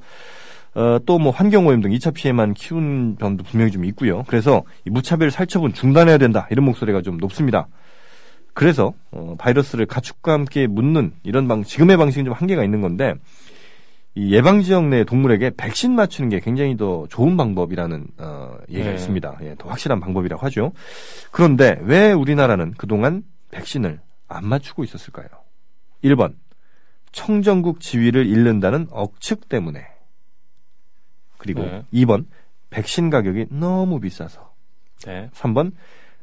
어, 0.74 0.98
또 1.04 1.18
뭐 1.18 1.30
환경오염 1.30 1.80
등 1.82 1.90
2차 1.90 2.14
피해만 2.14 2.54
키운 2.54 3.16
점도 3.20 3.44
분명히 3.44 3.70
좀 3.70 3.84
있고요. 3.84 4.24
그래서 4.26 4.62
이 4.86 4.90
무차별 4.90 5.30
살처분 5.30 5.72
중단해야 5.74 6.18
된다 6.18 6.46
이런 6.50 6.64
목소리가 6.64 7.02
좀 7.02 7.18
높습니다. 7.18 7.68
그래서 8.54 8.92
어, 9.10 9.34
바이러스를 9.38 9.86
가축과 9.86 10.32
함께 10.32 10.66
묻는 10.66 11.12
이런 11.22 11.48
방 11.48 11.62
지금의 11.62 11.96
방식은 11.96 12.24
좀 12.24 12.34
한계가 12.34 12.64
있는 12.64 12.80
건데 12.80 13.14
이 14.14 14.34
예방 14.34 14.60
지역 14.60 14.84
내 14.88 15.04
동물에게 15.04 15.52
백신 15.56 15.94
맞추는 15.94 16.28
게 16.28 16.40
굉장히 16.40 16.76
더 16.76 17.06
좋은 17.08 17.36
방법이라는 17.36 18.06
어, 18.18 18.56
얘기가 18.68 18.88
네. 18.90 18.94
있습니다. 18.94 19.38
예, 19.42 19.54
더 19.58 19.68
확실한 19.68 20.00
방법이라고 20.00 20.44
하죠. 20.46 20.72
그런데 21.30 21.78
왜 21.82 22.12
우리나라는 22.12 22.74
그동안 22.76 23.22
백신을 23.52 24.00
안 24.28 24.46
맞추고 24.46 24.84
있었을까요? 24.84 25.28
1번 26.04 26.34
청정국 27.12 27.80
지위를 27.80 28.26
잃는다는 28.26 28.86
억측 28.90 29.48
때문에 29.48 29.86
그리고 31.42 31.62
네. 31.62 31.84
2번 31.92 32.26
백신 32.70 33.10
가격이 33.10 33.46
너무 33.50 33.98
비싸서 33.98 34.54
네. 35.04 35.28
3번 35.34 35.72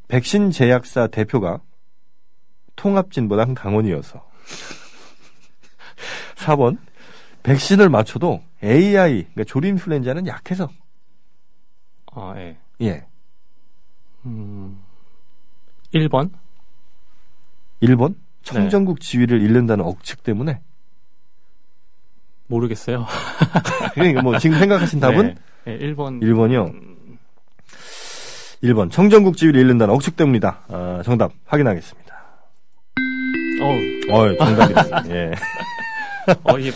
백신 0.07 0.51
제약사 0.51 1.07
대표가 1.07 1.59
통합진보당 2.77 3.53
강원이어서 3.53 4.25
4번 6.35 6.77
백신을 7.43 7.89
맞춰도 7.89 8.41
AI 8.63 9.23
그러니까 9.23 9.43
조류인플루엔자는 9.43 10.27
약해서 10.27 10.69
아, 12.13 12.33
예. 12.37 12.57
예 12.81 13.05
음. 14.25 14.81
1번? 15.93 16.31
1번 17.81 18.15
청정국 18.43 19.01
지위를 19.01 19.41
잃는다는 19.41 19.83
억측 19.83 20.23
때문에 20.23 20.61
모르겠어요. 22.49 23.05
그러니까 23.93 24.21
뭐 24.21 24.37
지금 24.37 24.59
생각하신 24.59 24.99
답은 24.99 25.35
네. 25.65 25.77
네, 25.77 25.93
1번. 25.93 26.21
1번이요 26.21 26.73
1번 28.63 28.91
청정국 28.91 29.37
지위를 29.37 29.61
잃는다는 29.61 29.93
억측 29.93 30.17
때문이다 30.17 30.65
아, 30.67 31.01
정답 31.05 31.31
확인하겠습니다 31.45 32.13
어, 33.61 34.13
어 34.13 34.35
정답이다 34.35 35.03
예 35.09 35.31
어, 36.43 36.57
이게 36.57 36.71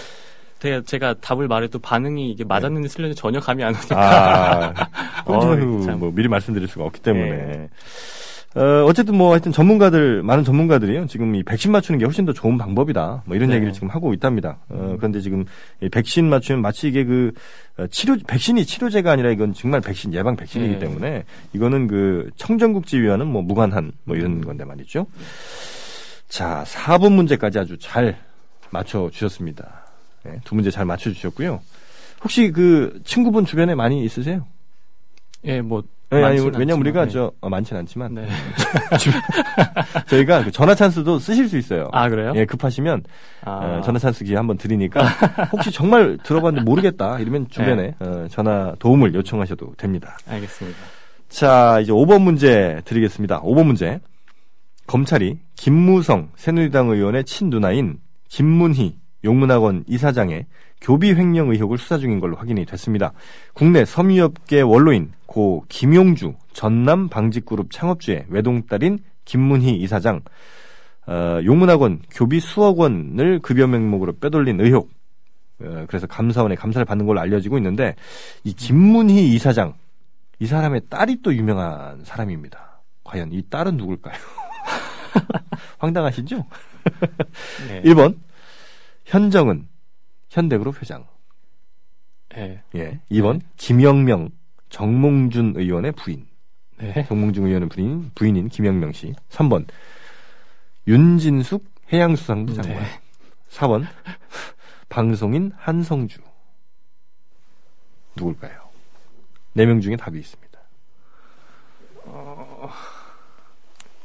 제가, 0.59 0.81
제가 0.85 1.15
답을 1.15 1.49
말해도 1.49 1.79
반응이 1.79 2.31
이게 2.31 2.45
맞았는지 2.45 2.87
틀렸는지 2.87 3.19
전혀 3.19 3.41
감이 3.41 3.61
안 3.65 3.75
오니까. 3.75 3.95
아, 3.97 4.87
어. 5.25 5.55
뭐 5.97 6.09
미리 6.15 6.29
말씀드릴 6.29 6.69
수가 6.69 6.85
없기 6.85 7.01
때문에. 7.01 7.29
네. 7.29 7.69
어, 8.55 8.85
어쨌든 8.87 9.17
뭐 9.17 9.31
하여튼 9.31 9.51
전문가들, 9.51 10.21
많은 10.21 10.43
전문가들이요. 10.43 11.07
지금 11.07 11.35
이 11.35 11.43
백신 11.43 11.71
맞추는 11.71 11.97
게 11.97 12.05
훨씬 12.05 12.25
더 12.25 12.33
좋은 12.33 12.57
방법이다. 12.57 13.23
뭐 13.25 13.35
이런 13.35 13.49
네. 13.49 13.55
얘기를 13.55 13.73
지금 13.73 13.89
하고 13.89 14.13
있답니다. 14.13 14.59
어, 14.69 14.95
그런데 14.97 15.21
지금 15.21 15.45
이 15.81 15.89
백신 15.89 16.29
맞추면 16.29 16.61
마치 16.61 16.87
이게 16.87 17.03
그 17.03 17.31
어, 17.77 17.87
치료, 17.87 18.15
백신이 18.27 18.65
치료제가 18.65 19.11
아니라 19.11 19.31
이건 19.31 19.53
정말 19.53 19.81
백신, 19.81 20.13
예방 20.13 20.35
백신이기 20.35 20.73
네. 20.73 20.79
때문에 20.79 21.23
이거는 21.53 21.87
그 21.87 22.29
청정국 22.35 22.85
지위와는 22.85 23.25
뭐 23.25 23.41
무관한 23.41 23.91
뭐 24.03 24.15
이런 24.15 24.41
건데 24.41 24.65
말이죠. 24.65 25.07
자, 26.27 26.63
4번 26.67 27.13
문제까지 27.13 27.59
아주 27.59 27.77
잘 27.79 28.17
맞춰주셨습니다. 28.69 29.83
네, 30.23 30.39
두 30.43 30.55
문제 30.55 30.69
잘 30.69 30.85
맞춰주셨고요. 30.85 31.59
혹시 32.23 32.51
그 32.51 33.01
친구분 33.03 33.45
주변에 33.45 33.75
많이 33.75 34.03
있으세요? 34.05 34.45
예, 35.45 35.61
뭐. 35.61 35.83
네, 36.09 36.23
아니, 36.23 36.39
왜냐면 36.39 36.79
우리가 36.79 37.01
않지만, 37.01 37.09
저 37.09 37.31
어, 37.41 37.49
많진 37.49 37.75
않지만 37.75 38.13
네. 38.13 38.27
저희가 40.05 40.43
그 40.43 40.51
전화 40.51 40.75
찬스도 40.75 41.17
쓰실 41.17 41.49
수 41.49 41.57
있어요. 41.57 41.89
아, 41.91 42.07
그래요? 42.07 42.33
예, 42.35 42.45
급하시면 42.45 43.03
아, 43.45 43.51
어, 43.51 43.81
전화 43.81 43.97
찬스 43.97 44.23
기회 44.23 44.35
한번 44.35 44.57
드리니까 44.57 45.03
혹시 45.51 45.71
정말 45.71 46.19
들어봤는데 46.21 46.69
모르겠다 46.69 47.17
이러면 47.17 47.47
주변에 47.49 47.95
어, 47.99 48.27
전화 48.29 48.75
도움을 48.77 49.15
요청하셔도 49.15 49.73
됩니다. 49.75 50.15
알겠습니다. 50.27 50.77
자, 51.29 51.79
이제 51.81 51.91
5번 51.91 52.21
문제 52.21 52.79
드리겠습니다. 52.85 53.41
5번 53.41 53.65
문제. 53.65 53.99
검찰이 54.85 55.39
김무성 55.55 56.29
새누리당 56.35 56.89
의원의 56.89 57.23
친누나인 57.23 57.97
김문희 58.29 58.97
용문학원 59.23 59.85
이사장의 59.87 60.45
교비 60.83 61.13
횡령 61.13 61.49
의혹을 61.49 61.77
수사 61.77 61.97
중인 61.97 62.19
걸로 62.19 62.35
확인이 62.35 62.65
됐습니다. 62.65 63.13
국내 63.53 63.85
섬유업계 63.85 64.61
원로인 64.61 65.13
고 65.25 65.63
김용주 65.69 66.35
전남 66.51 67.07
방직그룹 67.07 67.71
창업주의 67.71 68.25
외동딸인 68.27 68.99
김문희 69.25 69.77
이사장 69.77 70.21
어, 71.07 71.39
용문학원 71.43 72.01
교비 72.11 72.39
수억 72.39 72.79
원을 72.79 73.39
급여 73.39 73.65
명목으로 73.65 74.17
빼돌린 74.19 74.59
의혹 74.59 74.91
어, 75.61 75.85
그래서 75.87 76.05
감사원에 76.05 76.55
감사를 76.55 76.83
받는 76.85 77.05
걸로 77.05 77.21
알려지고 77.21 77.57
있는데 77.57 77.95
이 78.43 78.53
김문희 78.53 79.33
이사장 79.33 79.75
이 80.39 80.45
사람의 80.45 80.81
딸이 80.89 81.21
또 81.21 81.33
유명한 81.33 82.03
사람입니다. 82.03 82.81
과연 83.05 83.31
이 83.31 83.41
딸은 83.49 83.77
누굴까요? 83.77 84.15
황당하시죠? 85.79 86.45
네. 87.69 87.81
1번 87.83 88.17
현정은 89.05 89.67
현대그룹 90.33 90.81
회장. 90.81 91.07
예. 92.35 92.63
예. 92.73 92.99
2번 93.11 93.41
김영명 93.57 94.31
정몽준 94.69 95.53
의원의 95.55 95.91
부인. 95.91 96.27
네. 96.79 97.05
정몽준 97.05 97.45
의원의 97.45 97.69
부인 97.69 98.11
부인인 98.15 98.49
김영명 98.49 98.91
씨. 98.93 99.13
3번 99.29 99.67
윤진숙 100.87 101.63
해양수산부 101.93 102.55
장관. 102.55 102.83
네. 102.83 102.85
4번 103.49 103.85
방송인 104.89 105.51
한성주. 105.55 106.19
누굴까요? 108.15 108.69
4명 109.55 109.83
중에 109.83 109.95
답이 109.95 110.17
있습니다. 110.17 110.59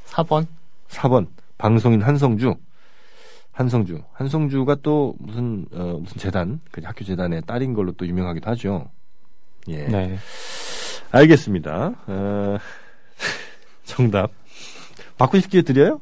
4번? 0.05 0.47
4번 0.89 1.29
방송인 1.57 2.03
한성주 2.03 2.55
한성주 3.59 4.01
한성주가 4.13 4.77
또 4.85 5.17
무슨 5.19 5.67
어, 5.73 5.99
무슨 6.01 6.17
재단 6.17 6.61
그 6.71 6.81
학교 6.85 7.05
재단의 7.05 7.43
딸인 7.45 7.75
걸로 7.75 7.91
또 7.91 8.07
유명하기도 8.07 8.49
하죠. 8.51 8.89
예, 9.67 9.85
네. 9.89 10.17
알겠습니다. 11.11 11.93
어, 12.07 12.59
정답 13.85 14.31
바꾸실 15.19 15.51
기회 15.51 15.63
드려요? 15.63 15.99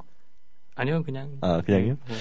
아니요, 0.75 1.03
그냥. 1.03 1.31
아 1.41 1.63
그냥요? 1.65 1.97
뭐, 2.07 2.17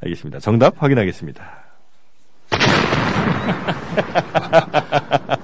알겠습니다. 0.00 0.38
정답 0.38 0.82
확인하겠습니다. 0.82 1.42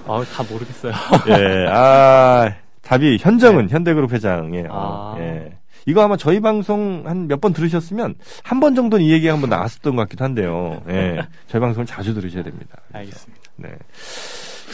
아, 0.06 0.24
다 0.32 0.42
모르겠어요. 0.50 0.94
예, 1.28 1.66
아 1.68 2.54
답이 2.80 3.18
현정은 3.20 3.68
현대그룹 3.68 4.12
회장이에요. 4.12 4.68
아. 4.72 5.14
예. 5.18 5.55
이거 5.86 6.02
아마 6.02 6.16
저희 6.16 6.40
방송 6.40 7.02
한 7.06 7.26
몇 7.28 7.40
번 7.40 7.52
들으셨으면 7.52 8.14
한 8.42 8.60
번 8.60 8.74
정도는 8.74 9.04
이 9.04 9.12
얘기 9.12 9.28
한번 9.28 9.50
나왔었던 9.50 9.94
것 9.96 10.02
같기도 10.02 10.24
한데요. 10.24 10.82
예. 10.88 11.20
저희 11.48 11.60
방송을 11.60 11.86
자주 11.86 12.12
들으셔야 12.14 12.42
됩니다. 12.42 12.76
알겠습니다. 12.92 13.42
네. 13.56 13.68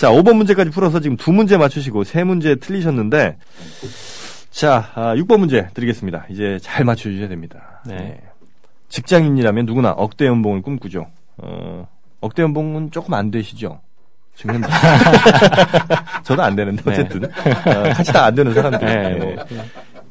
자, 0.00 0.10
5번 0.10 0.36
문제까지 0.36 0.70
풀어서 0.70 1.00
지금 1.00 1.16
두 1.16 1.32
문제 1.32 1.56
맞추시고 1.56 2.04
세 2.04 2.24
문제 2.24 2.54
틀리셨는데 2.56 3.36
자, 4.50 4.90
아, 4.94 5.14
6번 5.16 5.38
문제 5.38 5.68
드리겠습니다. 5.74 6.24
이제 6.30 6.58
잘 6.62 6.84
맞춰 6.84 7.10
주셔야 7.10 7.28
됩니다. 7.28 7.82
네. 7.86 7.94
예. 7.96 8.20
직장인이라면 8.88 9.66
누구나 9.66 9.90
억대 9.92 10.26
연봉을 10.26 10.62
꿈꾸죠. 10.62 11.06
어, 11.38 11.88
억대 12.20 12.42
연봉은 12.42 12.90
조금 12.90 13.14
안 13.14 13.30
되시죠? 13.30 13.80
지금 14.34 14.54
현재. 14.56 14.68
저도 16.24 16.42
안 16.42 16.56
되는데, 16.56 16.82
네. 16.82 16.90
어쨌든. 16.90 17.24
어, 17.24 17.82
같이 17.94 18.12
다 18.12 18.24
안 18.26 18.34
되는 18.34 18.52
사람들. 18.54 18.86
네, 18.86 19.18
예. 19.20 19.36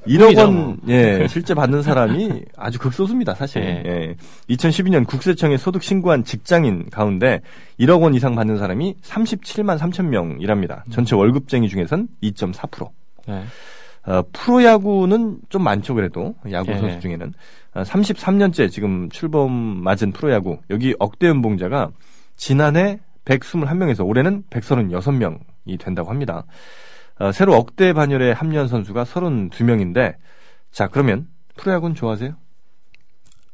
뭐, 0.04 0.14
1억 0.14 0.20
꿈이죠, 0.24 0.42
원, 0.42 0.56
뭐. 0.56 0.78
예, 0.90 1.28
실제 1.30 1.54
받는 1.54 1.82
사람이 1.82 2.44
아주 2.58 2.80
극소수입니다, 2.80 3.36
사실. 3.36 3.62
네. 3.62 3.84
예. 3.86 4.16
2012년 4.56 5.06
국세청에 5.08 5.58
소득 5.58 5.84
신고한 5.84 6.24
직장인 6.24 6.90
가운데 6.90 7.42
1억 7.80 8.02
원 8.02 8.14
이상 8.14 8.36
받는 8.36 8.58
사람이 8.58 8.96
37만 9.02 9.78
3천 9.78 10.08
명이랍니다. 10.08 10.86
전체 10.92 11.16
월급쟁이 11.16 11.70
중에선 11.70 12.08
2.4%. 12.24 12.90
네. 13.28 13.44
어, 14.06 14.24
프로야구는 14.34 15.40
좀 15.50 15.64
많죠, 15.64 15.94
그래도. 15.94 16.34
야구 16.52 16.72
예. 16.72 16.78
선수 16.78 17.00
중에는. 17.00 17.34
어, 17.76 17.84
33년째 17.84 18.72
지금 18.72 19.10
출범 19.10 19.52
맞은 19.52 20.12
프로야구. 20.12 20.58
여기 20.72 20.96
억대 21.00 21.28
연봉자가 21.28 21.92
지난해 22.36 23.00
121명에서 23.26 24.06
올해는 24.06 24.44
136명이 24.50 25.80
된다고 25.80 26.10
합니다. 26.10 26.44
어, 27.22 27.32
새로 27.32 27.54
억대 27.54 27.94
반열에 27.94 28.32
합류한 28.32 28.68
선수가 28.68 29.04
32명인데, 29.04 30.16
자, 30.72 30.88
그러면 30.88 31.28
프로야구는 31.56 31.94
좋아하세요? 31.94 32.36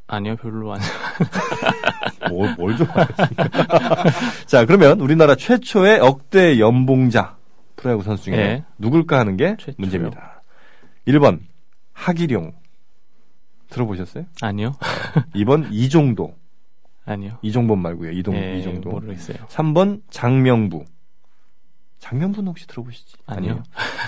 아니요, 0.07 0.37
별로 0.37 0.73
안. 0.73 0.79
뭘, 2.31 2.55
뭘 2.55 2.77
좋아하십니까? 2.77 4.03
자, 4.47 4.65
그러면 4.65 5.01
우리나라 5.01 5.35
최초의 5.35 5.99
억대 5.99 6.59
연봉자 6.59 7.35
프로야구 7.75 8.03
선수 8.03 8.23
중에 8.25 8.37
예. 8.37 8.63
누굴까 8.77 9.19
하는 9.19 9.35
게 9.35 9.57
최초요? 9.59 9.75
문제입니다. 9.79 10.41
1번 11.05 11.41
하기룡 11.91 12.53
들어보셨어요? 13.69 14.25
아니요. 14.41 14.75
2번 15.35 15.67
이종도 15.71 16.33
아니요. 17.05 17.37
이종범 17.41 17.79
말고요. 17.79 18.11
이동 18.11 18.33
예, 18.35 18.59
이종도. 18.59 18.89
모르겠어요. 18.89 19.37
3번 19.47 20.01
장명부 20.09 20.85
장명부는 21.99 22.49
혹시 22.49 22.67
들어보시지? 22.67 23.15
아니요. 23.25 23.63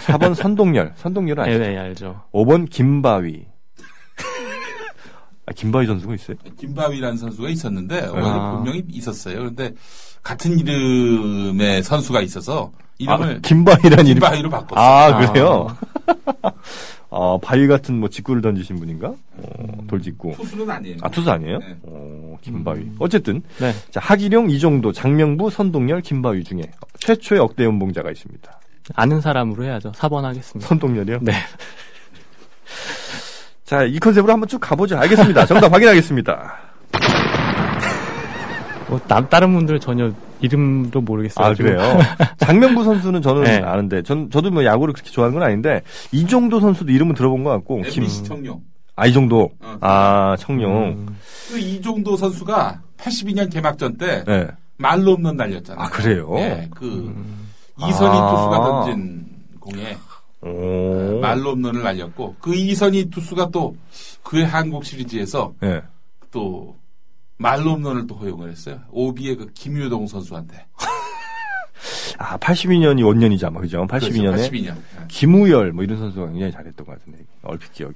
4번 0.06 0.36
선동열 0.36 0.94
선동열은 0.98 1.44
네, 1.44 1.50
아시죠? 1.50 1.64
네, 1.64 1.78
알죠. 1.78 2.24
5번 2.32 2.70
김바위 2.70 3.46
아, 5.46 5.52
김바위 5.52 5.88
선수가 5.88 6.14
있어요? 6.14 6.38
김바위라는 6.60 7.18
선수가 7.18 7.50
있었는데 7.50 8.08
원래 8.08 8.28
아. 8.28 8.52
분명히 8.52 8.84
있었어요. 8.88 9.40
그런데 9.40 9.74
같은 10.22 10.60
이름의 10.60 11.82
선수가 11.82 12.22
있어서 12.22 12.72
이름을 13.00 13.38
아, 13.38 13.40
김바위란 13.42 14.06
이름 14.06 14.14
김바위로 14.20 14.50
바꿨어요. 14.52 14.80
아, 14.86 15.06
아. 15.08 15.32
그래요? 15.32 15.76
아, 17.12 17.38
바위 17.42 17.68
같은 17.68 18.00
뭐 18.00 18.08
직구를 18.08 18.42
던지신 18.42 18.76
분인가? 18.78 19.08
어, 19.10 19.88
돌직구. 19.88 20.34
투수는 20.36 20.70
아니에요. 20.70 20.98
아, 21.02 21.10
투수 21.10 21.30
아니에요? 21.32 21.58
네. 21.58 21.76
어, 21.84 22.38
김바위. 22.42 22.92
어쨌든, 23.00 23.42
네. 23.60 23.74
자, 23.90 24.00
하기룡, 24.00 24.50
이정도, 24.52 24.92
장명부, 24.92 25.50
선동열, 25.50 26.02
김바위 26.02 26.44
중에 26.44 26.62
최초의 27.00 27.42
억대 27.42 27.64
연봉자가 27.64 28.12
있습니다. 28.12 28.60
아는 28.96 29.22
사람으로 29.22 29.64
해야죠. 29.64 29.92
4번 29.94 30.22
하겠습니다. 30.22 30.68
선동열이요? 30.68 31.20
네. 31.22 31.34
자, 33.66 33.84
이 33.84 34.00
컨셉으로 34.00 34.34
한번 34.34 34.48
쭉 34.48 34.60
가보죠. 34.60 34.98
알겠습니다. 34.98 35.46
정답 35.46 35.74
확인하겠습니다. 35.74 36.58
뭐, 38.90 39.00
남, 39.08 39.30
다른 39.30 39.54
분들 39.54 39.80
전혀 39.80 40.12
이름도 40.42 41.02
모르겠어요. 41.02 41.46
아, 41.46 41.54
지금. 41.54 41.72
그래요? 41.72 42.00
장명부 42.38 42.84
선수는 42.84 43.22
저는 43.22 43.44
네. 43.44 43.58
아는데, 43.58 44.02
전, 44.04 44.30
저도 44.30 44.52
뭐 44.52 44.66
야구를 44.66 44.94
그렇게 44.94 45.12
좋아하는 45.12 45.38
건 45.38 45.48
아닌데, 45.48 45.82
이정도 46.12 46.60
선수도 46.60 46.92
이름은 46.92 47.16
들어본 47.16 47.44
것 47.44 47.52
같고, 47.52 47.82
김, 47.84 48.04
MBC 48.04 48.24
청룡. 48.24 48.62
아, 48.96 49.06
이 49.06 49.14
정도. 49.14 49.50
어. 49.62 49.78
아, 49.80 50.36
청룡. 50.38 50.72
음, 50.72 51.18
그 51.50 51.58
이종도 51.58 52.18
선수가 52.18 52.82
82년 52.98 53.52
개막전 53.52 53.98
때 53.98 54.24
네. 54.26 54.48
말로 54.78 55.12
없는 55.12 55.38
날렸잖아요. 55.38 55.86
아, 55.86 55.90
그래요? 55.90 56.34
네, 56.36 56.68
그 56.74 56.86
음, 56.86 57.50
이선희 57.78 58.18
아. 58.18 58.32
투수가 58.32 58.60
던진 58.60 59.26
공에 59.60 59.98
오. 60.42 61.20
말로 61.22 61.52
없는을 61.52 61.84
날렸고 61.84 62.36
그 62.40 62.56
이선희 62.56 63.10
투수가 63.10 63.50
또 63.52 63.76
그의 64.24 64.46
한국 64.46 64.86
시리즈에서 64.86 65.54
네. 65.62 65.82
또 66.32 66.76
말로 67.40 67.72
없는을 67.72 68.06
또 68.06 68.16
허용을 68.16 68.52
했어요. 68.52 68.80
오비의 68.92 69.38
그 69.38 69.52
김유동 69.54 70.08
선수한테. 70.08 70.66
아, 72.18 72.38
82년이 72.38 73.06
원년이죠, 73.06 73.48
아마, 73.48 73.62
그죠? 73.62 73.88
82년에. 73.88 74.50
82년. 74.52 74.76
김우열, 75.08 75.72
뭐 75.72 75.84
이런 75.86 75.98
선수가 75.98 76.28
굉장히 76.28 76.52
잘했던 76.52 76.86
것 76.86 77.00
같은데, 77.00 77.20
얼핏 77.42 77.72
기억에. 77.72 77.96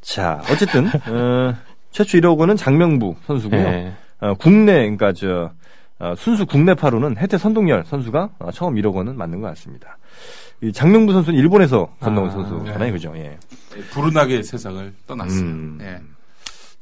자, 0.00 0.42
어쨌든, 0.50 0.88
어, 1.08 1.54
최초 1.92 2.18
1억 2.18 2.36
원은 2.36 2.56
장명부 2.56 3.14
선수고요. 3.24 3.62
네. 3.62 3.92
어, 4.18 4.34
국내, 4.34 4.72
그러니까 4.72 5.12
저, 5.12 5.52
어, 6.00 6.14
순수 6.16 6.44
국내파로는 6.44 7.18
해태 7.18 7.38
선동열 7.38 7.84
선수가 7.86 8.30
어, 8.40 8.50
처음 8.50 8.74
1억 8.74 8.92
원은 8.92 9.16
맞는 9.16 9.40
것 9.40 9.46
같습니다. 9.48 9.96
이 10.60 10.72
장명부 10.72 11.12
선수는 11.12 11.38
일본에서 11.38 11.94
건너온 12.00 12.28
아, 12.28 12.32
선수잖아요, 12.32 12.78
네. 12.78 12.90
그죠? 12.90 13.12
예. 13.16 13.38
불운하게 13.92 14.42
세상을 14.42 14.92
떠났어요. 15.06 15.40
음. 15.40 15.78
예. 15.80 16.00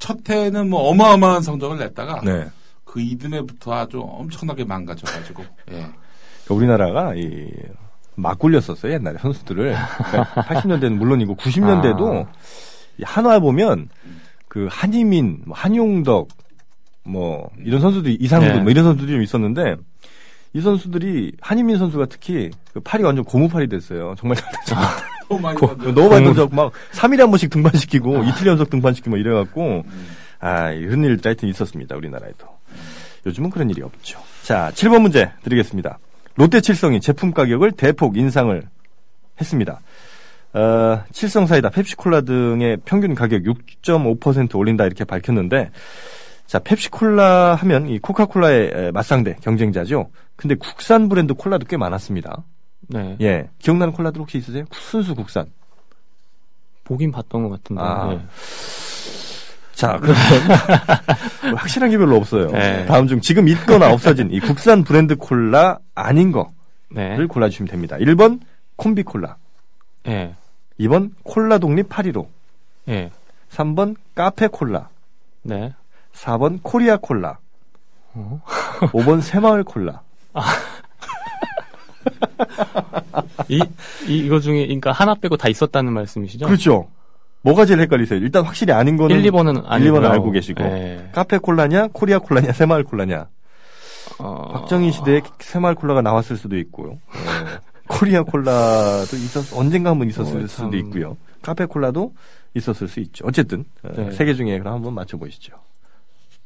첫 0.01 0.29
해는 0.29 0.69
뭐 0.69 0.89
어마어마한 0.91 1.43
성적을 1.43 1.79
냈다가 1.79 2.23
네. 2.25 2.47
그 2.85 3.01
이듬해부터 3.01 3.73
아주 3.73 4.01
엄청나게 4.01 4.65
망가져가지고 4.65 5.45
예. 5.71 5.73
그러니까 5.75 6.55
우리나라가 6.55 7.15
이, 7.15 7.49
막 8.17 8.39
굴렸었어요, 8.39 8.93
옛날에 8.95 9.19
선수들을. 9.19 9.77
그러니까 10.09 10.43
80년대는 10.43 10.95
물론이고 10.95 11.37
90년대도 11.37 12.27
이 12.99 13.03
한화 13.05 13.39
보면 13.39 13.89
그 14.49 14.67
한희민, 14.69 15.43
뭐 15.47 15.57
한용덕, 15.57 16.29
뭐 17.05 17.51
이런 17.65 17.81
선수들이 17.81 18.17
이상근 18.21 18.49
네. 18.49 18.61
뭐 18.61 18.71
이런 18.71 18.85
선수들이 18.85 19.13
좀 19.13 19.23
있었는데 19.23 19.77
이 20.53 20.61
선수들이 20.61 21.37
한희민 21.41 21.79
선수가 21.79 22.07
특히 22.07 22.51
그 22.73 22.81
팔이 22.81 23.05
완전 23.05 23.25
고무팔이 23.25 23.69
됐어요. 23.69 24.15
정말 24.19 24.37
잘됐죠. 24.67 24.75
너무 25.31 25.41
많이 25.41 25.59
고-. 25.59 25.77
너무 25.77 26.09
많이 26.11 26.25
던져 26.25 26.49
막 26.51 26.73
3일에 26.93 27.21
한 27.21 27.31
번씩 27.31 27.51
등반시키고 27.51 28.25
이틀 28.29 28.49
연속 28.49 28.69
등반시키고 28.69 29.11
뭐 29.11 29.19
이래갖고 29.19 29.85
아 30.41 30.71
이런 30.73 31.05
일도 31.05 31.29
하여튼 31.29 31.49
있었습니다 31.49 31.97
우리나라에도. 31.97 32.47
요즘은 33.27 33.51
그런 33.51 33.71
일이 33.71 33.83
없죠. 33.83 34.19
자 34.43 34.71
7번 34.75 35.03
문제 35.03 35.31
드리겠습니다. 35.45 35.99
롯데 36.35 36.61
칠성이 36.61 37.01
제품 37.01 37.33
가격을 37.33 37.73
대폭 37.73 38.17
인상을 38.17 38.63
했습니다. 39.41 39.81
어, 40.53 41.05
칠성 41.13 41.47
사이다 41.47 41.71
펩시콜라 41.71 42.23
등의 42.23 42.79
평균 42.85 43.15
가격 43.15 43.43
6.5% 43.43 44.57
올린다 44.57 44.85
이렇게 44.85 45.05
밝혔는데 45.05 45.71
자 46.47 46.59
펩시콜라 46.59 47.55
하면 47.55 47.89
이 47.89 48.01
코카콜라의 48.01 48.71
에, 48.75 48.91
맞상대 48.91 49.37
경쟁자죠. 49.43 50.11
근데 50.35 50.57
국산 50.57 51.09
브랜드 51.09 51.35
콜라도 51.35 51.67
꽤 51.67 51.77
많았습니다 51.77 52.43
네. 52.91 53.17
예 53.21 53.49
기억나는 53.59 53.93
콜라들 53.93 54.21
혹시 54.21 54.39
있으세요 54.39 54.65
순수 54.73 55.15
국산 55.15 55.47
보긴 56.85 57.13
봤던 57.13 57.45
것 57.45 57.51
같은데. 57.51 57.83
아. 57.83 58.09
네. 58.09 58.21
자, 59.75 59.99
그러면 59.99 60.21
확실한 61.57 61.89
게 61.91 61.97
별로 61.97 62.17
없어요. 62.17 62.51
네. 62.51 62.85
다음 62.85 63.07
중 63.07 63.21
지금 63.21 63.49
있거나 63.49 63.91
없어진 63.93 64.31
이 64.31 64.39
국산 64.41 64.85
브랜드 64.85 65.17
콜라 65.17 65.79
아닌 65.95 66.33
거를 66.33 66.51
네. 66.91 67.25
골라주시면 67.27 67.71
됩니다. 67.71 67.97
1번 67.97 68.41
콤비 68.77 69.05
콜라, 69.05 69.37
네. 70.03 70.35
2번 70.81 71.13
콜라 71.23 71.59
독립 71.59 71.89
815, 71.89 72.29
네. 72.87 73.11
3번 73.51 73.75
3번 73.75 73.97
카페 74.15 74.49
콜라, 74.49 74.89
네. 75.43 75.73
4번 76.13 76.59
코리아 76.63 76.99
콜라, 76.99 77.39
어? 78.13 78.43
5번 78.93 79.23
새마을 79.23 79.65
콜라. 79.65 80.03
이, 83.49 83.63
이, 84.07 84.19
이거 84.19 84.41
중에, 84.41 84.65
그러니까 84.67 84.93
하나 84.93 85.15
빼고 85.15 85.37
다 85.37 85.49
있었다는 85.49 85.93
말씀이시죠? 85.93 86.47
그렇죠. 86.47 86.89
뭐가 87.43 87.65
제일 87.65 87.81
헷갈리세요? 87.81 88.19
일단 88.21 88.45
확실히 88.45 88.73
아닌 88.73 88.97
거는 88.97 89.21
1, 89.21 89.31
2번은 89.31 89.63
아니 89.67 89.87
1, 89.87 89.93
2번은 89.93 90.11
알고 90.11 90.31
계시고 90.31 90.63
네. 90.63 91.11
카페 91.13 91.39
콜라냐, 91.39 91.89
코리아 91.93 92.19
콜라냐, 92.19 92.53
새마을 92.53 92.85
콜라냐. 92.85 93.29
어, 94.19 94.49
박정희 94.53 94.93
시대에 94.93 95.23
새마을 95.39 95.75
콜라가 95.75 96.03
나왔을 96.03 96.37
수도 96.37 96.59
있고요. 96.59 96.99
예. 97.15 97.61
코리아 97.89 98.23
콜라도 98.23 99.17
있었 99.17 99.57
언젠가 99.57 99.91
한번 99.91 100.09
있었을 100.09 100.45
어, 100.45 100.47
수도 100.47 100.71
참. 100.71 100.75
있고요. 100.75 101.17
카페 101.43 101.65
콜라도 101.65 102.13
있었을 102.55 102.89
수 102.89 103.01
있죠. 103.01 103.25
어쨌든 103.27 103.65
네. 103.83 104.11
세개 104.13 104.35
중에 104.35 104.59
그럼 104.59 104.75
한번 104.75 104.95
맞춰 104.95 105.17
보시죠. 105.17 105.55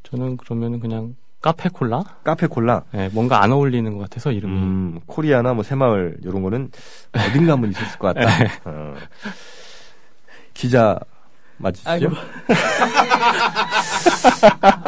저는 0.05 0.37
그러면은 0.37 0.79
그냥 0.81 1.17
카페 1.45 1.69
콜라? 1.69 2.03
카페 2.25 2.47
콜라, 2.47 2.85
네, 2.91 3.11
뭔가 3.13 3.43
안 3.43 3.53
어울리는 3.53 3.93
것 3.93 4.05
같아서 4.05 4.33
이름이. 4.33 4.55
음, 4.55 5.01
코리아나 5.05 5.53
뭐 5.53 5.63
새마을 5.63 6.17
이런 6.23 6.43
거는 6.43 6.71
어딘가 7.13 7.53
한번 7.53 7.71
있었을 7.71 7.99
것 7.99 8.15
같다. 8.15 8.31
네. 8.43 8.51
어. 8.65 8.95
기자 10.55 10.99
맞으시죠? 11.59 12.13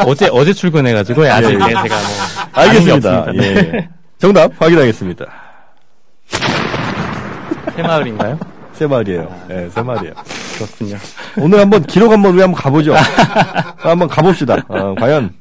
어제 0.06 0.30
어제 0.32 0.54
출근해가지고 0.54 1.26
아직 1.26 1.50
예, 1.50 1.56
네, 1.58 1.66
제가 1.66 1.82
뭐 1.82 1.90
알겠습니다. 2.52 3.34
예. 3.34 3.88
정답 4.16 4.50
확인하겠습니다. 4.58 5.26
새마을인가요? 7.74 8.38
새마을이에요. 8.72 9.44
예, 9.50 9.54
네, 9.54 9.68
새마을이에요. 9.68 10.14
그렇군요. 10.56 10.96
오늘 11.36 11.60
한번 11.60 11.82
기록 11.82 12.10
한번 12.12 12.32
우리 12.32 12.40
한번 12.40 12.58
가보죠. 12.58 12.94
한번 13.76 14.08
가봅시다. 14.08 14.64
어, 14.68 14.94
과연 14.94 15.34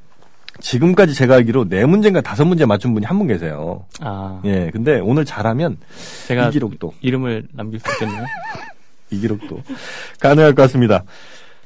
지금까지 0.69 1.13
제가 1.13 1.35
알기로 1.35 1.69
네 1.69 1.85
문제인가 1.85 2.21
다섯 2.21 2.43
문제 2.43 2.65
맞춘 2.65 2.93
분이 2.95 3.05
한 3.05 3.15
분 3.19 3.27
계세요. 3.27 3.85
아. 4.01 4.41
예, 4.45 4.69
근데 4.73 4.99
오늘 4.99 5.23
잘하면 5.23 5.77
제가 6.27 6.47
이 6.47 6.51
기록도 6.51 6.93
이름을 7.01 7.47
남길 7.53 7.79
수 7.79 7.85
있겠네요. 7.93 8.25
이 9.11 9.19
기록도 9.19 9.61
가능할 10.19 10.55
것 10.55 10.63
같습니다. 10.63 11.03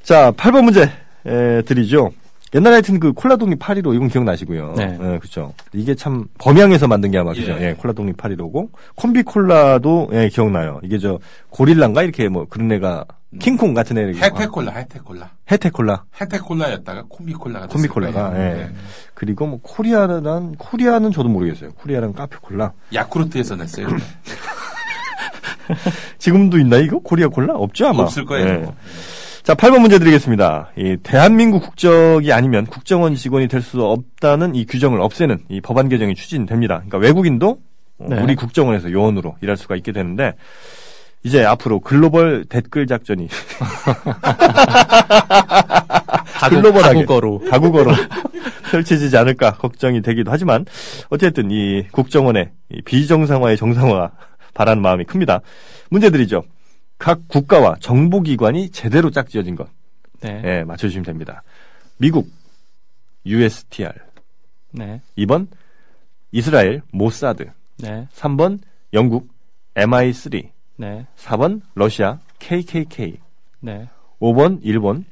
자, 0.03 0.31
8번 0.33 0.63
문제 0.65 0.91
에, 1.25 1.61
드리죠. 1.63 2.11
옛날에 2.55 2.75
하여튼 2.75 2.99
그 2.99 3.13
콜라 3.13 3.35
독립 3.35 3.59
815 3.59 3.93
이건 3.93 4.07
기억나시고요. 4.07 4.73
네. 4.75 4.97
네 4.97 5.19
그렇죠. 5.19 5.53
이게 5.73 5.93
참 5.95 6.25
범양에서 6.39 6.87
만든 6.87 7.11
게 7.11 7.17
아마 7.17 7.33
그죠. 7.33 7.51
예, 7.53 7.69
예 7.69 7.73
콜라 7.73 7.93
독립 7.93 8.17
815고 8.17 8.69
콤비 8.95 9.23
콜라도 9.23 10.09
예, 10.13 10.29
기억나요. 10.29 10.79
이게 10.83 10.97
저 10.97 11.19
고릴라인가 11.49 12.03
이렇게 12.03 12.27
뭐 12.27 12.45
그런 12.49 12.71
애가 12.71 13.05
음. 13.31 13.39
킹콩 13.39 13.73
같은 13.75 13.97
애. 13.97 14.05
해태콜라, 14.05 14.71
해태콜라. 14.71 15.29
해태콜라. 15.51 16.03
해태콜라였다가 16.19 17.03
콤비콜라가 17.07 17.67
콤비콜라가. 17.67 18.33
예. 18.33 18.53
네. 18.53 18.71
그리고 19.13 19.45
뭐 19.45 19.59
코리아란 19.61 20.55
코리아는 20.55 21.11
저도 21.11 21.29
모르겠어요. 21.29 21.73
코리아랑 21.73 22.13
카페콜라. 22.13 22.73
야쿠르트에서 22.93 23.55
냈어요. 23.55 23.87
지금도 26.17 26.57
있나 26.57 26.77
이거 26.77 26.97
코리아 26.97 27.27
콜라 27.27 27.53
없죠 27.53 27.87
아마. 27.87 28.03
없을 28.03 28.25
거예요. 28.25 28.47
예. 28.47 28.65
자, 29.43 29.55
8번 29.55 29.79
문제 29.79 29.97
드리겠습니다. 29.99 30.69
이 30.77 30.97
대한민국 31.01 31.61
국적이 31.63 32.33
아니면 32.33 32.65
국정원 32.65 33.15
직원이 33.15 33.47
될 33.47 33.59
수 33.61 33.83
없다는 33.83 34.55
이 34.55 34.65
규정을 34.65 35.01
없애는 35.01 35.39
이 35.49 35.59
법안 35.61 35.89
개정이 35.89 36.15
추진됩니다. 36.15 36.75
그러니까 36.77 36.97
외국인도 36.97 37.59
네. 37.97 38.19
우리 38.21 38.35
국정원에서 38.35 38.91
요원으로 38.91 39.35
일할 39.41 39.57
수가 39.57 39.75
있게 39.75 39.91
되는데 39.91 40.33
이제 41.23 41.43
앞으로 41.43 41.81
글로벌 41.81 42.45
댓글 42.45 42.87
작전이 42.87 43.27
글로벌하게 46.49 46.99
다국어로 47.01 47.41
다국어로 47.51 47.91
펼쳐지지 48.71 49.17
않을까 49.17 49.51
걱정이 49.55 50.01
되기도 50.01 50.31
하지만 50.31 50.65
어쨌든 51.09 51.51
이 51.51 51.85
국정원의 51.91 52.49
이 52.71 52.81
비정상화의 52.83 53.57
정상화 53.57 54.11
바라는 54.53 54.81
마음이 54.81 55.03
큽니다. 55.03 55.41
문제 55.89 56.09
드리죠. 56.09 56.43
각 56.99 57.27
국가와 57.29 57.77
정보기관이 57.79 58.69
제대로 58.69 59.09
짝지어진 59.09 59.55
것. 59.55 59.67
네. 60.21 60.41
네 60.41 60.63
맞춰주시면 60.65 61.05
됩니다. 61.05 61.41
미국, 61.97 62.29
USTR. 63.25 63.93
네. 64.71 65.01
2번, 65.17 65.47
이스라엘, 66.31 66.83
모사드. 66.91 67.49
네. 67.77 68.07
3번, 68.13 68.59
영국, 68.93 69.29
MI3. 69.75 70.49
네. 70.75 71.07
4번, 71.17 71.61
러시아, 71.73 72.19
KKK. 72.37 73.17
네. 73.61 73.89
5번, 74.19 74.59
일본, 74.61 75.05